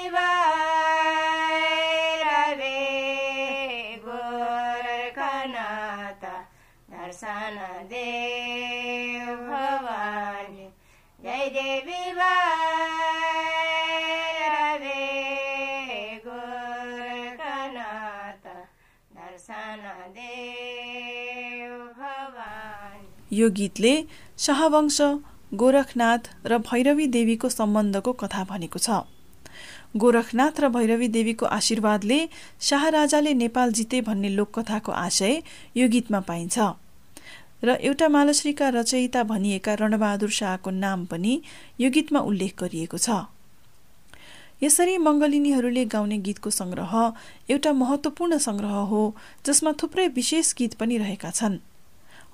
[2.27, 2.79] रवे
[4.05, 5.43] गोरखनाथ
[6.91, 7.57] दर्शन
[7.91, 10.67] देव भवानी।
[11.23, 12.01] जय देवी
[14.53, 15.05] रवे
[16.27, 17.65] गोरखनाथ
[19.17, 19.83] दर्शन
[20.19, 23.93] देव भवानी। यो गीतले
[24.37, 25.01] शाहवंश
[25.53, 28.89] गोरखनाथ र भैरवी देवीको सम्बन्धको कथा भनेको छ।
[29.97, 32.19] गोरखनाथ र भैरवी देवीको आशीर्वादले
[32.61, 35.41] शाहराजाले नेपाल जिते भन्ने लोककथाको आशय
[35.77, 36.57] यो गीतमा पाइन्छ।
[37.63, 41.33] र एउटा मालश्रीका रचयिता भनिएका रणबहादुर शाहको नाम पनि
[41.81, 43.25] यो गीतमा उल्लेख गरिएको छ।
[44.61, 46.93] यसरी मङ्गलिनीहरूले गाउने गीतको सङ्ग्रह
[47.49, 49.01] एउटा महत्त्वपूर्ण सङ्ग्रह हो
[49.45, 51.57] जसमा थुप्रै विशेष गीत पनि रहेका छन्।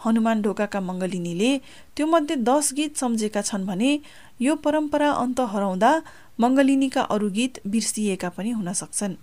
[0.06, 1.52] हनुमान ढोकाका मङ्गलिनीले
[1.96, 3.92] त्योमध्ये दस गीत सम्झेका छन् भने
[4.46, 5.92] यो परम्परा अन्त हराउँदा
[6.44, 9.16] मङ्गलिनीका अरू गीत बिर्सिएका पनि हुन सक्छन्।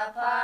[0.00, 0.39] मङ्गल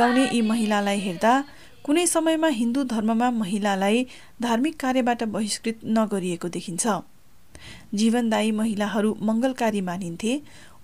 [0.00, 1.32] गाउने यी महिलालाई हेर्दा
[1.84, 3.98] कुनै समयमा हिन्दू धर्ममा महिलालाई
[4.42, 6.84] धार्मिक कार्यबाट बहिष्कृत नगरिएको देखिन्छ।
[8.00, 10.32] जीवनदायी महिलाहरू मङ्गलकारी मानिन्थे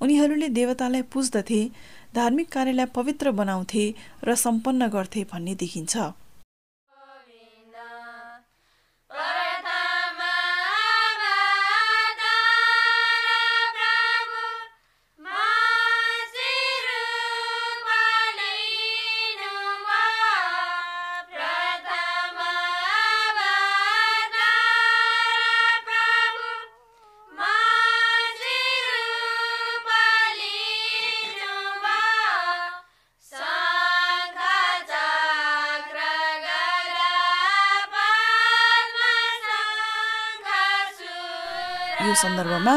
[0.03, 1.61] उनीहरूले देवतालाई पुज्दथे
[2.15, 3.85] धार्मिक कार्यलाई पवित्र बनाउँथे
[4.25, 5.97] र सम्पन्न गर्थे भन्ने देखिन्छ।
[42.07, 42.75] यो सन्दर्भमा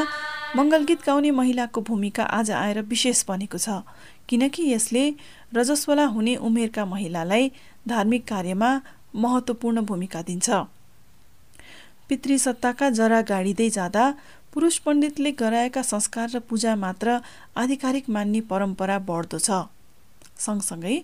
[0.57, 3.85] मङ्गलगीत गाउने महिलाको भूमिका आज आएर विशेष बनेको छ
[4.29, 5.03] किनकि यसले
[5.53, 7.51] रजस्वला हुने उमेरका महिलालाई
[7.87, 8.69] धार्मिक कार्यमा
[9.15, 10.49] महत्त्वपूर्ण भूमिका दिन्छ।
[12.09, 14.05] पितृसत्ताका जरा गाडिँदै जाँदा
[14.53, 17.19] पुरुष पण्डितले गराएका संस्कार र पूजा मात्र
[17.57, 19.69] आधिकारिक मान्ने परम्परा बढ्दो छ।
[20.39, 20.97] सँगसँगै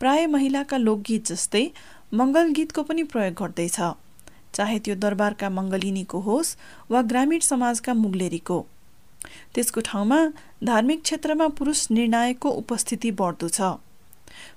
[0.00, 1.64] प्राय महिलाका लोकगीत जस्तै
[2.14, 3.78] मङ्गल गीतको पनि प्रयोग गर्दैछ।
[4.54, 6.56] चाहे त्यो दरबारका मङ्गलिनीको होस्
[6.90, 8.58] वा ग्रामीण समाजका मुगलेरीको।
[9.54, 10.18] त्यसको ठाउँमा
[10.64, 13.60] धार्मिक क्षेत्रमा पुरुष निर्णायकको उपस्थिति बढ्दो छ।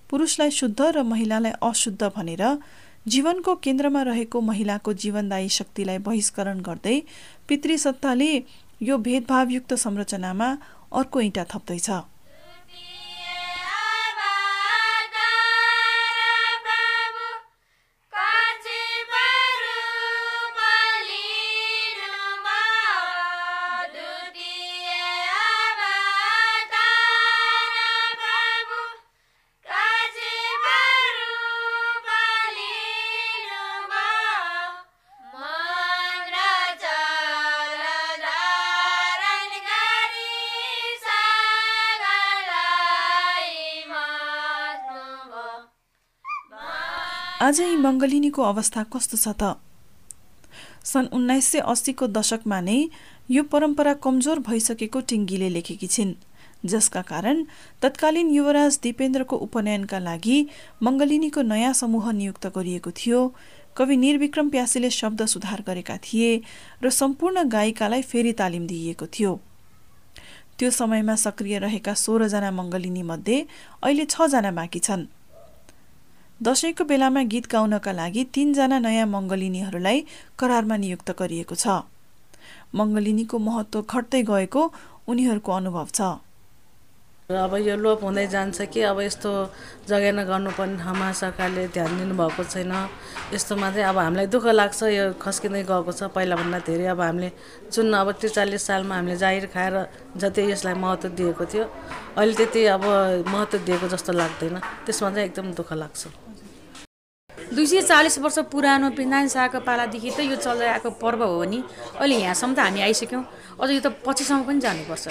[0.10, 2.44] पुरुषलाई शुद्ध र महिलालाई अशुद्ध भनेर
[3.08, 6.98] जीवनको केन्द्रमा रहेको महिलाको जीवनदायी शक्तिलाई बहिष्करण गर्दै
[7.48, 8.32] पितृसत्ताले
[8.82, 10.50] यो भेदभावयुक्त संरचनामा
[11.00, 11.90] अर्को इँटा थप्दैछ।
[47.52, 49.60] आज यी मङ्गलिनीको अवस्था कस्तो छ त?
[50.88, 52.76] सन् उन्नाइस सय अस्सीको दशकमा नै
[53.28, 56.14] यो परम्परा कमजोर भइसकेको टिङ्गीले लेखेकी छिन्
[56.64, 57.44] जसका कारण
[57.84, 60.38] तत्कालीन युवराज दिपेन्द्रको उपनयनका लागि
[60.80, 63.20] मङ्गलिनीको नयाँ समूह नियुक्त गरिएको थियो।
[63.76, 66.32] कवि निर्विक्रम प्यासीले शब्द सुधार गरेका थिए
[66.80, 69.40] र सम्पूर्ण गायिकालाई फेरि तालिम दिइएको थियो।
[70.56, 73.48] त्यो समयमा सक्रिय रहेका सोह्रजना मङ्गलिनी मध्ये
[73.84, 75.12] अहिले छजना बाँकी छन्।
[76.42, 79.98] दशैंको बेलामा गीत गाउनका लागि तीनजना नयाँ मङ्गलिनीहरूलाई
[80.40, 81.86] करारमा नियुक्त गरिएको छ।
[82.74, 84.62] मङ्गलिनीको महत्व घट्दै गएको
[85.06, 86.02] उनीहरूको अनुभव छ।
[87.32, 89.30] अब यो लोप हुँदै जान्छ कि अब यस्तो
[89.88, 92.74] जगेर्ना गर्नुपर्ने ठाउँमा सरकारले ध्यान दिनुभएको छैन।
[93.32, 97.30] यस्तोमा चाहिँ अब हामीलाई दुःख लाग्छ यो खस्किँदै गएको छ। पहिलाभन्दा धेरै अब हामीले
[97.72, 99.76] जुन अब त्रिचालिस सालमा हामीले जाहिर खाएर
[100.20, 101.66] जति यसलाई महत्त्व दिएको थियो
[102.20, 102.84] अहिले त्यति अब
[103.32, 106.02] महत्त्व दिएको जस्तो लाग्दैन। त्यसमा चाहिँ एकदम दुःख लाग्छ।
[107.52, 111.60] दुई सय चालिस वर्ष पुरानो पिन्दान शाहको पालादेखि त यो चल्दै आएको पर्व हो नि।
[112.00, 113.24] अहिले यहाँसम्म त हामी आइसक्यौँ।
[113.60, 115.06] अझ यो त पछिसम्म पनि जानुपर्छ।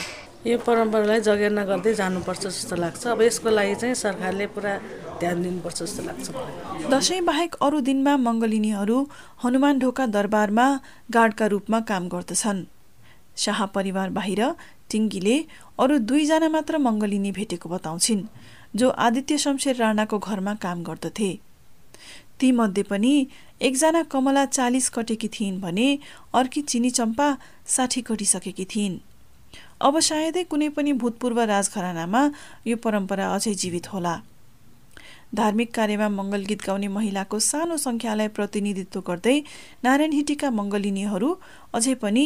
[0.48, 4.72] यो परम्परालाई जगेर्ना गर्दै जानुपर्छ जस्तो लाग्छ। अब यसको लागि चाहिँ सरकारले पुरा
[5.20, 6.26] ध्यान दिनुपर्छ जस्तो लाग्छ
[6.88, 8.96] दसैँ बाहेक अरू दिनमा मङ्गलिनीहरू
[9.44, 10.66] हनुमान ढोका दरबारमा
[11.12, 12.64] गार्डका रूपमा काम गर्दछन्।
[13.36, 14.40] शाह परिवार बाहिर
[14.88, 15.36] टिङ्गीले
[15.76, 18.24] अरू दुईजना मात्र मङ्गलिनी भेटेको बताउँछिन्
[18.80, 21.30] जो आदित्य शमशेर राणाको घरमा काम गर्दथे।
[22.40, 23.14] तीमध्ये पनि
[23.60, 25.88] एकजना कमला चालिस कटेकी थिइन् भने
[26.34, 27.28] अर्की चिनी चम्पा
[27.66, 28.98] साठी कटिसकेकी थिइन्।
[29.86, 32.22] अब सायदै कुनै पनि भूतपूर्व राजघरानामा
[32.66, 34.14] यो परम्परा अझै जीवित होला।
[35.34, 39.36] धार्मिक कार्यमा मङ्गल गीत गाउने महिलाको सानो सङ्ख्यालाई प्रतिनिधित्व गर्दै
[39.84, 41.28] नारायण हिटीका मङ्गलिनीहरू
[41.74, 42.24] अझै पनि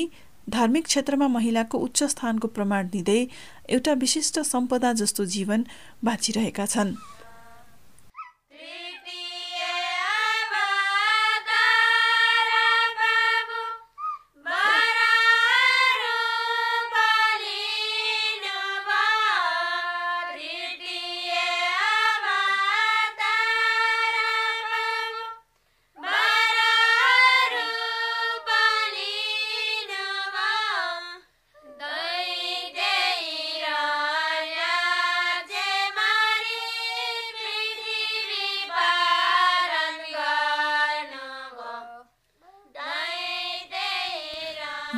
[0.50, 3.20] धार्मिक क्षेत्रमा महिलाको उच्च स्थानको प्रमाण दिँदै
[3.76, 5.64] एउटा विशिष्ट सम्पदा जस्तो जीवन
[6.04, 6.96] बाँचिरहेका छन्।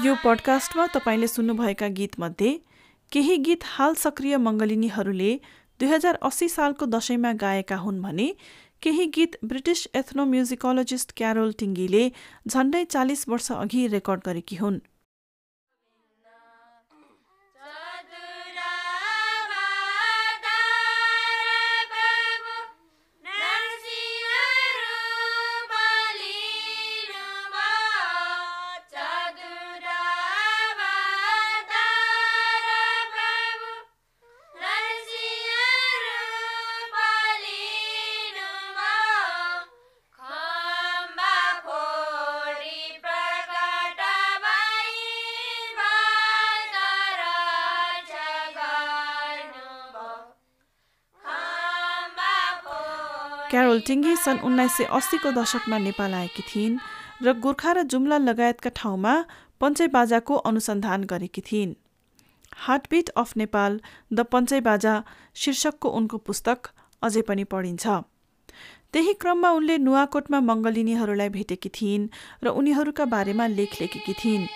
[0.04, 2.50] यो पडकास्टमा तपाईँले सुन्नुभएका गीतमध्ये
[3.12, 5.30] केही गीत हाल सक्रिय मङ्गलिनीहरूले
[5.80, 8.26] दुई हजार अस्सी सालको दशैंमा गाएका हुन् भने
[8.82, 12.04] केही गीत ब्रिटिस एथ्नोम्युजिकोलोजिस्ट क्यारोल टिङ्गीले
[12.48, 14.78] झण्डै चालिस वर्ष अघि रेकर्ड गरेकी हुन्।
[53.86, 56.78] क्यारोल टिङ्गी सन् उन्नाइस सय अस्सीको दशकमा नेपाल आएकी थिइन्
[57.22, 59.14] र गोर्खा र जुम्ला लगायतका ठाउँमा
[59.62, 61.74] पञ्चै बाजाको अनुसन्धान गरेकी थिइन्।
[62.66, 63.72] Heartbeat of Nepal
[64.10, 64.94] the Panche Baja
[65.36, 66.58] शीर्षकको उनको पुस्तक
[67.02, 67.86] अझै पनि पढिन्छ।
[68.92, 72.10] त्यही क्रममा उनले नुवाकोटमा मङ्गलिनीहरूलाई भेटेकी थिइन्
[72.42, 74.50] र उनीहरूका बारेमा लेख लेखेकी थिइन्।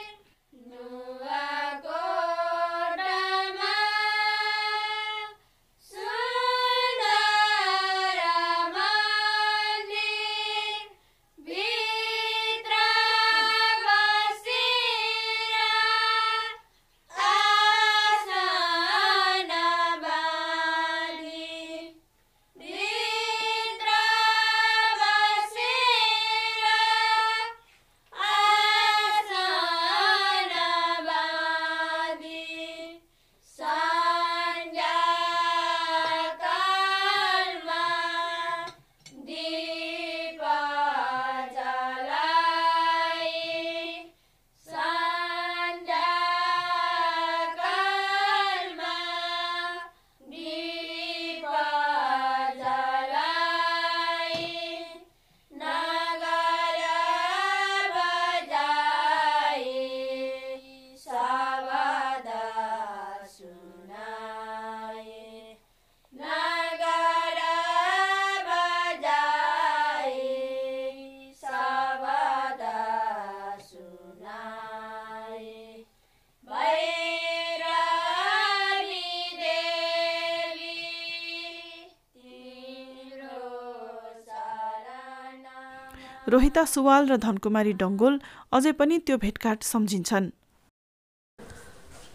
[86.32, 88.14] रोहिता सुवाल र धनकुमारी डङ्गोल
[88.56, 90.30] अझै पनि त्यो भेटघाट सम्झिन्छन्।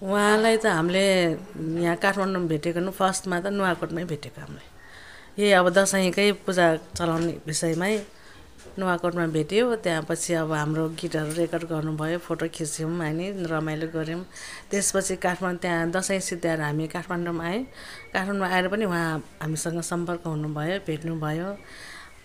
[0.04, 1.06] उहाँलाई त हामीले
[1.84, 4.64] यहाँ काठमाडौँमा भेटेको फर्स्टमा त नुवाकोटमै भेटेको हामीले।
[5.40, 7.96] यही अब दसैँकै पूजा चलाउने विषयमै
[8.80, 14.24] नुवाकोटमा भेट्यो। त्यहाँपछि अब हाम्रो गीतहरू रेकर्ड गर्नुभयो फोटो खिच्यौँ हामी रमाइलो गऱ्यौँ।
[14.72, 17.64] त्यसपछि काठमाडौँ त्यहाँ दसैँ सिद्ध्याएर हामी काठमाडौँमा आयौँ।
[18.14, 19.08] काठमाडौँमा आएर पनि उहाँ
[19.44, 21.50] हामीसँग सम्पर्क हुनुभयो भेट्नुभयो।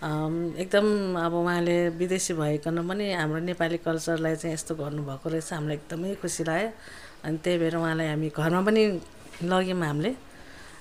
[0.01, 0.87] एकदम
[1.21, 6.43] अब उहाँले विदेशी भइकन पनि हाम्रो नेपाली कल्चरलाई चाहिँ यस्तो गर्नुभएको रहेछ। हामीलाई एकदमै खुसी
[6.43, 6.69] लाग्यो।
[7.21, 8.83] अनि त्यही भएर उहाँलाई हामी घरमा पनि
[9.45, 10.09] लग्यौँ हामीले।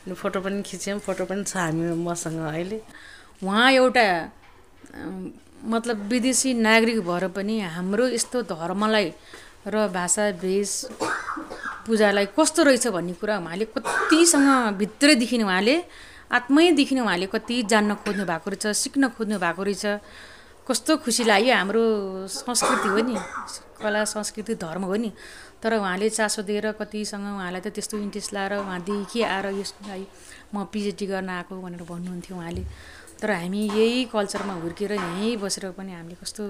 [0.09, 2.81] अनि फोटो पनि खिच्यौँ। फोटो पनि छ हामी मसँग अहिले।
[3.45, 4.07] उहाँ एउटा
[5.69, 9.13] मतलब विदेशी नागरिक भएर पनि हाम्रो यस्तो धर्मलाई
[9.69, 10.71] र भाषा भेष
[11.85, 14.49] पूजालाई कस्तो रहेछ भन्ने कुरा उहाँले कतिसँग
[14.81, 15.77] भित्रैदेखि उहाँले।
[16.31, 19.87] आत्मैदेखि उहाँले कति जान्न खोज्नु भएको रहेछ सिक्न खोज्नु भएको रहेछ।
[20.69, 21.83] कस्तो खुसी लाग्यो हाम्रो
[22.31, 23.17] संस्कृति हो नि।
[23.83, 25.13] कला संस्कृति धर्म हो नि।
[25.63, 30.07] तर उहाँले चासो दिएर कतिसँग उहाँलाई त त्यस्तो इन्ट्रेस्ट लाएर उहाँदेखि आएर यसलाई
[30.55, 32.65] म पिएचडी गर्न आएको भनेर भन्नुहुन्थ्यो उहाँले।
[33.21, 36.43] तर हामी यही कल्चरमा हुर्केर यहीँ बसेर पनि हामीले कस्तो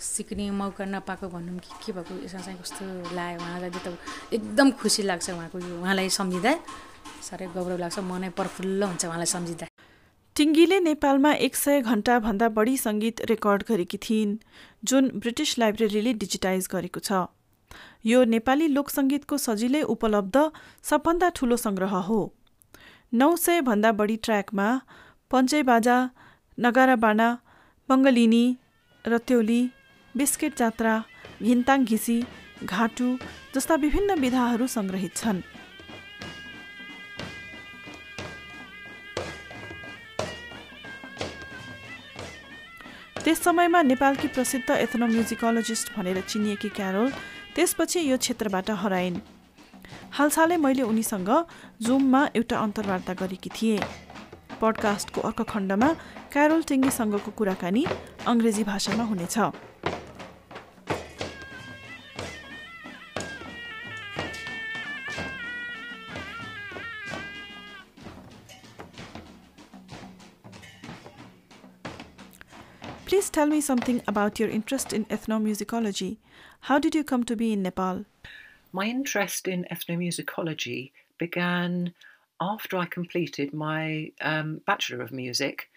[0.00, 3.88] सिक्ने मौका नपाएको भनौँ कि के भएको यसमा चाहिँ कस्तो लाग्यो उहाँलाई त
[4.34, 6.52] एकदम खुसी लाग्छ उहाँको यो उहाँलाई सम्झिँदा।
[7.28, 9.66] साह्रै गौरव लाग्छ मनै प्रफुल्ल हुन्छ उहाँलाई सम्झिँदा।
[10.36, 14.32] टिङ्गीले नेपालमा एक सय घन्टाभन्दा बढी सङ्गीत रेकर्ड गरेकी थिइन्
[14.90, 17.26] जुन ब्रिटिस लाइब्रेरीले डिजिटाइज गरेको छ।
[18.10, 20.36] यो नेपाली लोकसङ्गीतको सजिलै उपलब्ध
[20.90, 22.20] सबभन्दा ठुलो सङ्ग्रह हो।
[23.12, 24.68] नौ सय भन्दा बढी ट्र्याकमा
[25.30, 25.98] पञ्चे बाजा
[26.58, 27.28] नगारा बाना
[27.88, 28.44] मङ्गलिनी
[29.04, 29.60] रत्योली
[30.14, 30.92] बिस्केट जात्रा
[31.42, 32.18] घिन्ताङ घिसी
[32.64, 33.08] घाटु
[33.54, 35.40] जस्ता विभिन्न विधाहरू सङ्ग्रहित छन्।
[43.24, 47.08] त्यस समयमा नेपालकी प्रसिद्ध एथनोम्युजिकोलोजिस्ट भनेर चिनिएकी क्यारोल
[47.54, 49.18] त्यसपछि यो क्षेत्रबाट हराइन्।
[50.16, 51.30] हालसालै मैले उनीसँग
[51.84, 53.80] जुममा एउटा अन्तर्वार्ता गरेकी थिएँ।
[54.60, 55.88] पडकास्टको अर्को खण्डमा
[56.32, 57.84] क्यारोल टिङ्गीसँगको कुराकानी
[58.24, 59.36] अङ्ग्रेजी भाषामा हुनेछ।
[73.10, 76.18] Please tell me something about your interest in ethnomusicology.
[76.60, 78.04] How did you come to be in Nepal?
[78.70, 81.92] My interest in ethnomusicology began
[82.40, 85.70] after I completed my um, Bachelor of Music,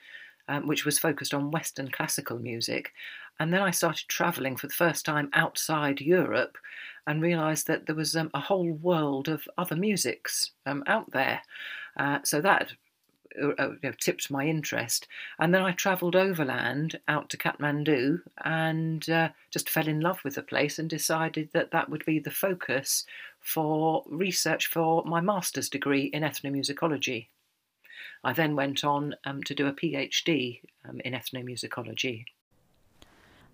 [0.47, 2.91] um, which was focused on Western classical music.
[3.39, 6.59] And then I started travelling for the first time outside Europe
[7.07, 11.41] and realised that there was um, a whole world of other musics um, out there.
[11.97, 12.73] Uh, so that
[13.41, 15.07] uh, uh, tipped my interest.
[15.39, 20.35] And then I travelled overland out to Kathmandu and uh, just fell in love with
[20.35, 23.05] the place and decided that that would be the focus
[23.39, 27.27] for research for my master's degree in ethnomusicology.
[28.23, 32.25] I then went on um, to do a PhD um, in ethnomusicology.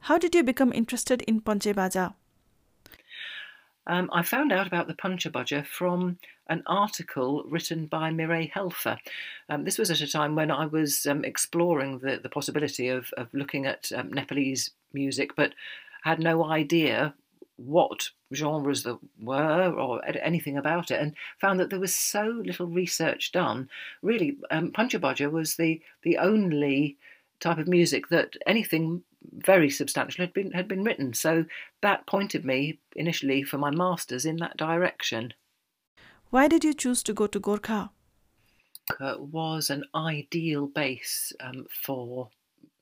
[0.01, 2.11] How did you become interested in Panche Baja?
[3.89, 8.99] Um, I found out about the Panchabaja from an article written by Mireille Helfer.
[9.49, 13.11] Um, this was at a time when I was um, exploring the, the possibility of,
[13.17, 15.55] of looking at um, Nepalese music, but
[16.03, 17.15] had no idea
[17.55, 22.67] what genres there were or anything about it, and found that there was so little
[22.67, 23.69] research done.
[24.03, 26.97] Really, um, Panchabaja was the the only
[27.39, 31.13] type of music that anything very substantial had been had been written.
[31.13, 31.45] So
[31.81, 35.33] that pointed me initially for my masters in that direction.
[36.29, 37.89] Why did you choose to go to Gorkha?
[38.91, 42.29] Gorkha was an ideal base um, for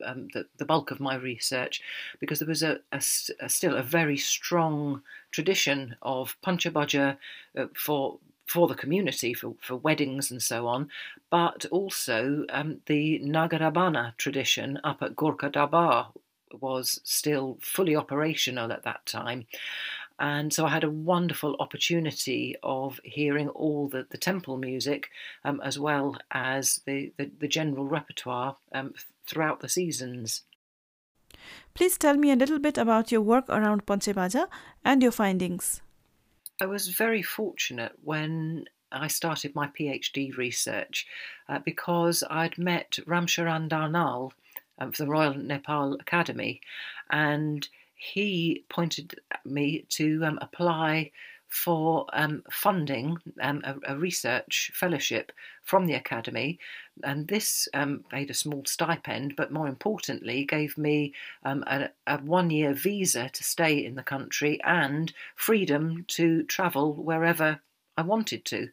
[0.06, 1.82] um, the, the bulk of my research
[2.20, 3.02] because there was a, a,
[3.40, 7.18] a still a very strong tradition of Panchabaja
[7.58, 10.90] uh, for for the community, for, for weddings and so on,
[11.30, 16.14] but also um, the Nagarabana tradition up at Gorkha Darbar
[16.54, 19.46] was still fully operational at that time.
[20.20, 25.10] And so I had a wonderful opportunity of hearing all the, the temple music
[25.46, 28.96] um, as well as the, the, the general repertoire um,
[29.28, 30.44] throughout the seasons.
[31.76, 34.48] Please tell me a little bit about your work around Panche Baja
[34.84, 35.82] and your findings.
[36.60, 41.06] I was very fortunate when I started my PhD research
[41.48, 44.34] uh, because I'd met Ramcharan Darnal
[44.80, 46.62] um, for the Royal Nepal Academy,
[47.10, 51.12] and he pointed me to um, apply
[51.48, 55.32] for um, funding um, a, a, research fellowship
[55.64, 56.60] from the academy,
[57.04, 61.14] and this um, paid a small stipend, but more importantly, gave me
[61.44, 67.62] um, a, a one-year visa to stay in the country and freedom to travel wherever
[67.98, 68.70] I wanted to.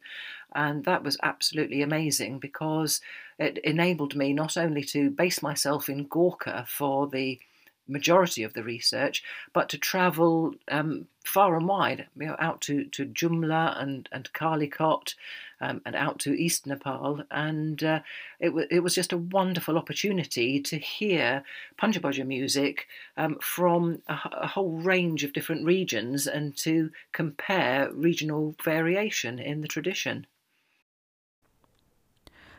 [0.55, 3.01] And that was absolutely amazing because
[3.39, 7.41] it enabled me not only to base myself in Gorkha for the
[7.87, 9.23] majority of the research,
[9.53, 14.33] but to travel um, far and wide, you know, out to, to Jumla and, and
[14.33, 15.15] Kalikot
[15.61, 17.23] um, and out to East Nepal.
[17.31, 18.01] And uh,
[18.41, 21.45] it, w- it was just a wonderful opportunity to hear
[21.79, 29.39] Panchabaja music um, from a whole range of different regions and to compare regional variation
[29.39, 30.27] in the tradition.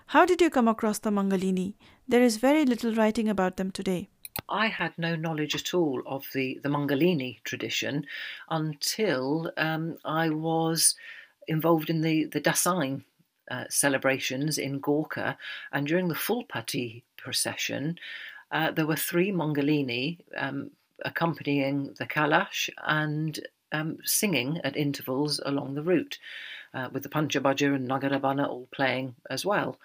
[0.10, 1.74] How did you come across the Mangalini?
[2.08, 4.10] There is very little writing about them today.
[4.48, 8.06] I had no knowledge at all of the, the Mangalini tradition
[8.50, 10.96] until um, I was
[11.48, 13.04] involved in the, the Dasain
[13.50, 15.38] uh, celebrations in Gorkha.
[15.72, 17.98] And during the Fulpati procession,
[18.52, 20.70] uh, there were three Mangalini um,
[21.04, 23.40] accompanying the Kalash and
[23.72, 26.20] um, singing at intervals along the route,
[26.76, 29.80] uh, with the Panchabaja and Nagarabana all playing as well.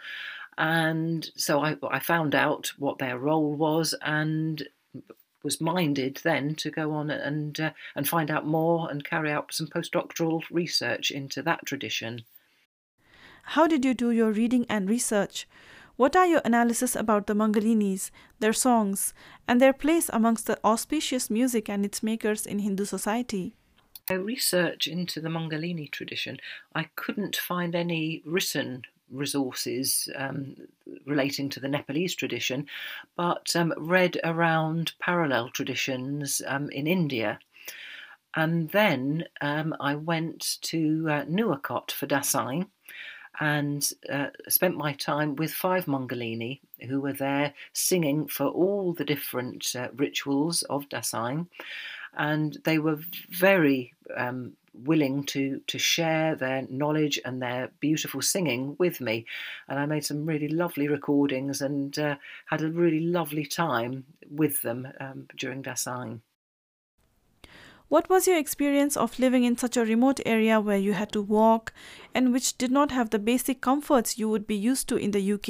[0.58, 4.68] And so I, I found out what their role was and
[5.42, 9.54] was minded then to go on and uh, and find out more and carry out
[9.54, 12.24] some postdoctoral research into that tradition.
[13.54, 15.48] How did you do your reading and research?
[15.96, 19.14] What are your analysis about the Mangalinis, their songs,
[19.48, 23.54] and their place amongst the auspicious music and its makers in Hindu society?
[24.18, 26.38] Research into the Mangalini tradition,
[26.74, 30.56] I couldn't find any written resources um,
[31.06, 32.66] relating to the Nepalese tradition,
[33.16, 37.38] but um, read around parallel traditions um, in India.
[38.34, 42.68] And then um, I went to uh, Nuwakot for Dasain
[43.40, 49.04] and uh, spent my time with five Mangalini who were there singing for all the
[49.04, 51.46] different uh, rituals of Dasain.
[52.14, 52.98] And they were
[53.30, 59.26] very um, willing to to share their knowledge and their beautiful singing with me.
[59.68, 64.62] And i made some really lovely recordings and uh, had a really lovely time with
[64.62, 66.20] them um, during dasain
[67.90, 71.20] what was your experience of living in such a remote area where you had to
[71.20, 71.72] walk
[72.14, 75.32] and which did not have the basic comforts you would be used to in the
[75.32, 75.48] uk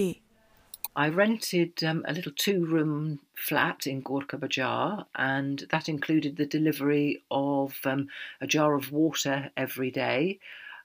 [1.01, 6.45] I rented um, a little two room flat in Gorkha Bajar, and that included the
[6.45, 8.09] delivery of um,
[8.43, 10.41] a jar of water every day.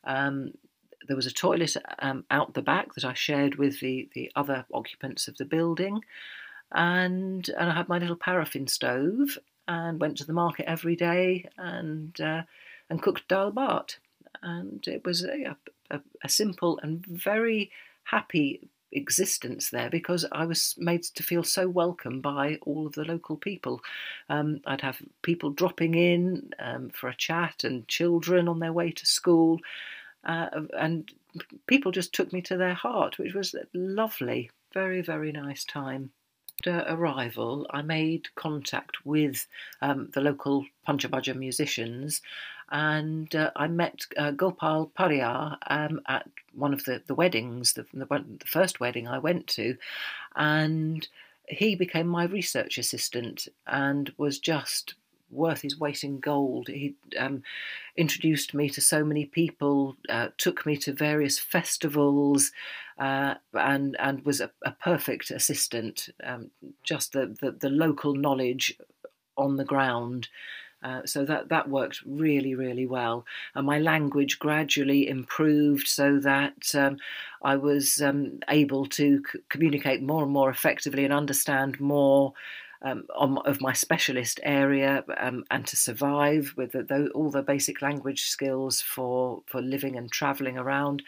[0.06, 0.54] Um,
[1.06, 4.66] there was a toilet um, out the back that I shared with the, the other
[4.74, 6.00] occupants of the building,
[6.72, 9.38] and, and I had my little paraffin stove
[9.68, 12.44] and went to the market every day and, uh,
[12.90, 13.98] and cooked dal bhat.
[14.42, 15.58] And it was a,
[15.92, 17.70] a, a simple and very
[18.06, 23.06] happy existence there because I was made to feel so welcome by all of the
[23.06, 23.82] local people.
[24.30, 28.92] Um, I'd have people dropping in um, for a chat and children on their way
[28.92, 29.60] to school,
[30.24, 31.12] uh, and
[31.68, 36.12] people just took me to their heart, which was lovely, very, very nice time.
[36.66, 39.46] after arrival, I made contact with
[39.82, 42.22] um, the local Panchabaja musicians
[42.70, 47.86] and uh, I met uh, Gopal Pariyar um, at one of the, the weddings, the,
[47.94, 49.78] the, the, first wedding I went to,
[50.36, 51.08] and
[51.48, 54.96] he became my research assistant and was just
[55.30, 56.68] worth his weight in gold.
[56.68, 57.44] He um,
[57.98, 62.52] introduced me to so many people, uh, took me to various festivals,
[62.98, 66.10] uh, and and was a, a perfect assistant.
[66.24, 66.52] Um,
[66.84, 68.78] just the, the, the local knowledge
[69.38, 70.30] on the ground.
[70.86, 73.26] Uh, so that that worked really really well,
[73.56, 76.98] and my language gradually improved so that um,
[77.42, 82.34] I was um, able to c- communicate more and more effectively and understand more
[82.86, 87.42] um, on, of my specialist area um, and to survive with the, the, all the
[87.42, 91.02] basic language skills for, for living and travelling around.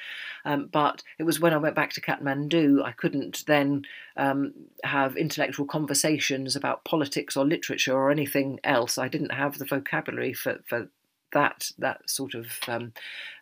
[0.43, 3.83] Um, but it was when I went back to Kathmandu, I couldn't then
[4.17, 4.53] um,
[4.83, 8.97] have intellectual conversations about politics or literature or anything else.
[8.97, 10.89] I didn't have the vocabulary for, for
[11.33, 12.93] that that sort of um,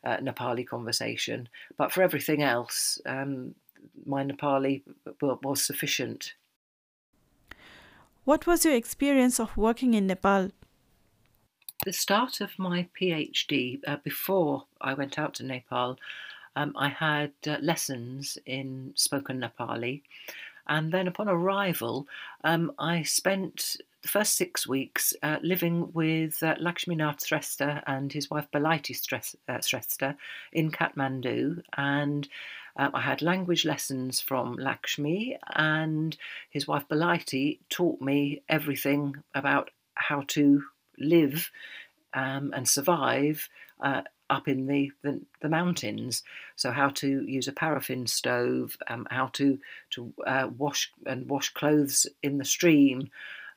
[0.03, 1.47] uh, Nepali conversation.
[1.77, 3.55] But for everything else, um,
[4.05, 4.81] my Nepali
[5.21, 6.33] was sufficient.
[8.25, 10.49] What was your experience of working in Nepal?
[11.85, 15.99] The start of my PhD, uh, before I went out to Nepal,
[16.55, 20.01] um, I had uh, lessons in spoken Nepali.
[20.67, 22.07] And then upon arrival,
[22.43, 28.31] um, I spent the first six weeks uh, living with uh, Lakshminath Shrestha and his
[28.31, 30.13] wife Balaiti Shrestha uh,
[30.51, 31.61] in Kathmandu.
[31.77, 32.27] And
[32.77, 36.15] um, I had language lessons from Lakshmi, and
[36.49, 40.63] his wife Balaiti taught me everything about how to
[40.97, 41.51] live
[42.13, 43.47] um, and survive
[43.79, 46.23] uh, up in the, the, the, mountains.
[46.55, 49.59] So how to use a paraffin stove, um, how to
[49.91, 53.09] to uh, wash and wash clothes in the stream,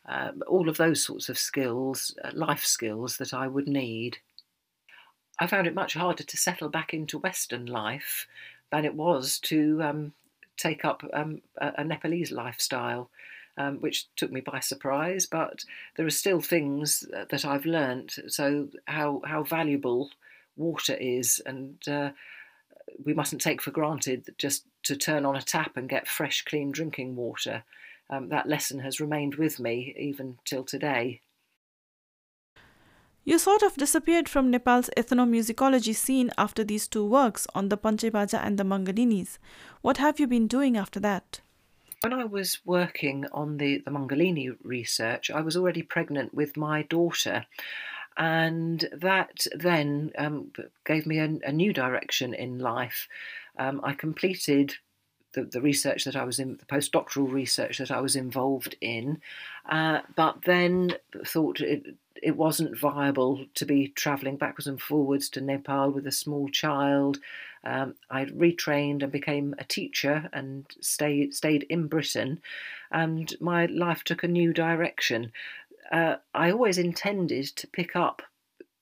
[0.09, 4.19] uh, all of those sorts of skills, uh, life skills that I would need.
[5.41, 8.27] I found it much harder to settle back into Western life
[8.71, 10.13] than it was to um,
[10.57, 13.11] take up um, a, Nepalese lifestyle,
[13.57, 15.27] um, which took me by surprise.
[15.27, 15.65] But
[15.97, 18.19] there are still things that I've learnt.
[18.29, 20.11] So how how valuable
[20.57, 22.11] water is, and uh,
[23.05, 26.71] we mustn't take for granted just to turn on a tap and get fresh, clean
[26.71, 27.65] drinking water.
[28.11, 31.21] Um, that lesson has remained with me even till today.
[33.29, 38.43] You sort of disappeared from Nepal's ethnomusicology scene after these two works on the Panchebaja
[38.43, 39.37] and the Mangalinis.
[39.83, 41.43] What have you been doing after that?
[42.01, 46.85] When I was working on the, the Mangalini research, I was already pregnant with my
[46.85, 47.45] daughter.
[48.17, 50.51] And that then um,
[50.87, 53.09] gave me a, a, new direction in life.
[53.59, 54.77] Um, I completed
[55.39, 59.21] the, the, research that I was in, the postdoctoral research that I was involved in,
[59.69, 65.41] uh, but then thought it, it wasn't viable to be travelling backwards and forwards to
[65.41, 67.19] Nepal with a small child.
[67.65, 72.41] Um, I retrained and became a teacher and stayed stayed in Britain,
[72.91, 75.33] and my life took a new direction.
[75.91, 78.23] Uh, I always intended to pick up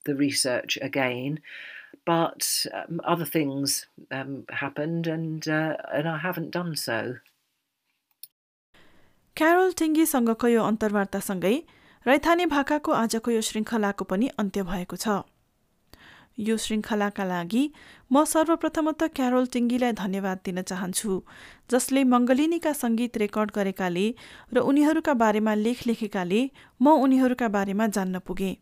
[0.05, 1.41] the research again,
[2.05, 7.15] but um, other things um, happened, and uh, and I haven't done so.
[9.37, 11.57] Carol टिङ्गीसँगको यो अन्तर्वार्तासँगै
[12.07, 15.17] रैथाने भाकाको आजको यो श्रृङ्खलाको पनि अन्त्य भएको छ
[16.39, 17.63] यो श्रृङ्खलाका लागि
[18.11, 21.17] म सर्वप्रथमत क्यारोल टिङ्गीलाई धन्यवाद दिन चाहन्छु
[21.71, 24.07] जसले मङ्गलिनीका सङ्गीत रेकर्ड गरेकाले
[24.53, 26.41] र उनीहरूका बारेमा लेख लेखेकाले
[26.81, 28.55] म उनीहरूका बारेमा जान्न पुगेँ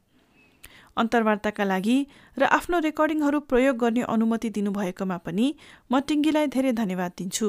[0.97, 1.99] अन्तर्वार्ताका लागि
[2.36, 5.47] र आफ्नो रेकर्डिङहरू प्रयोग गर्ने अनुमति दिनुभएकोमा पनि
[5.90, 7.49] म टिङ्गीलाई धेरै धन्यवाद दिन्छु।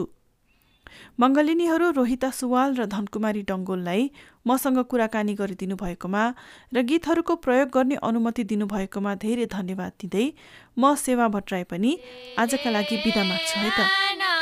[1.20, 4.02] मङ्गलिनीहरू रोहिता सुवाल र धनकुमारी डङ्गोललाई
[4.48, 6.24] मसँग कुराकानी गरिदिनु भएकोमा
[6.76, 10.26] र गीतहरूको प्रयोग गर्ने अनुमति दिनुभएकोमा धेरै धन्यवाद दिँदै
[10.78, 11.92] म सेवा भट्टराई पनि
[12.38, 14.35] आजका लागि बिदा माग्छु है त।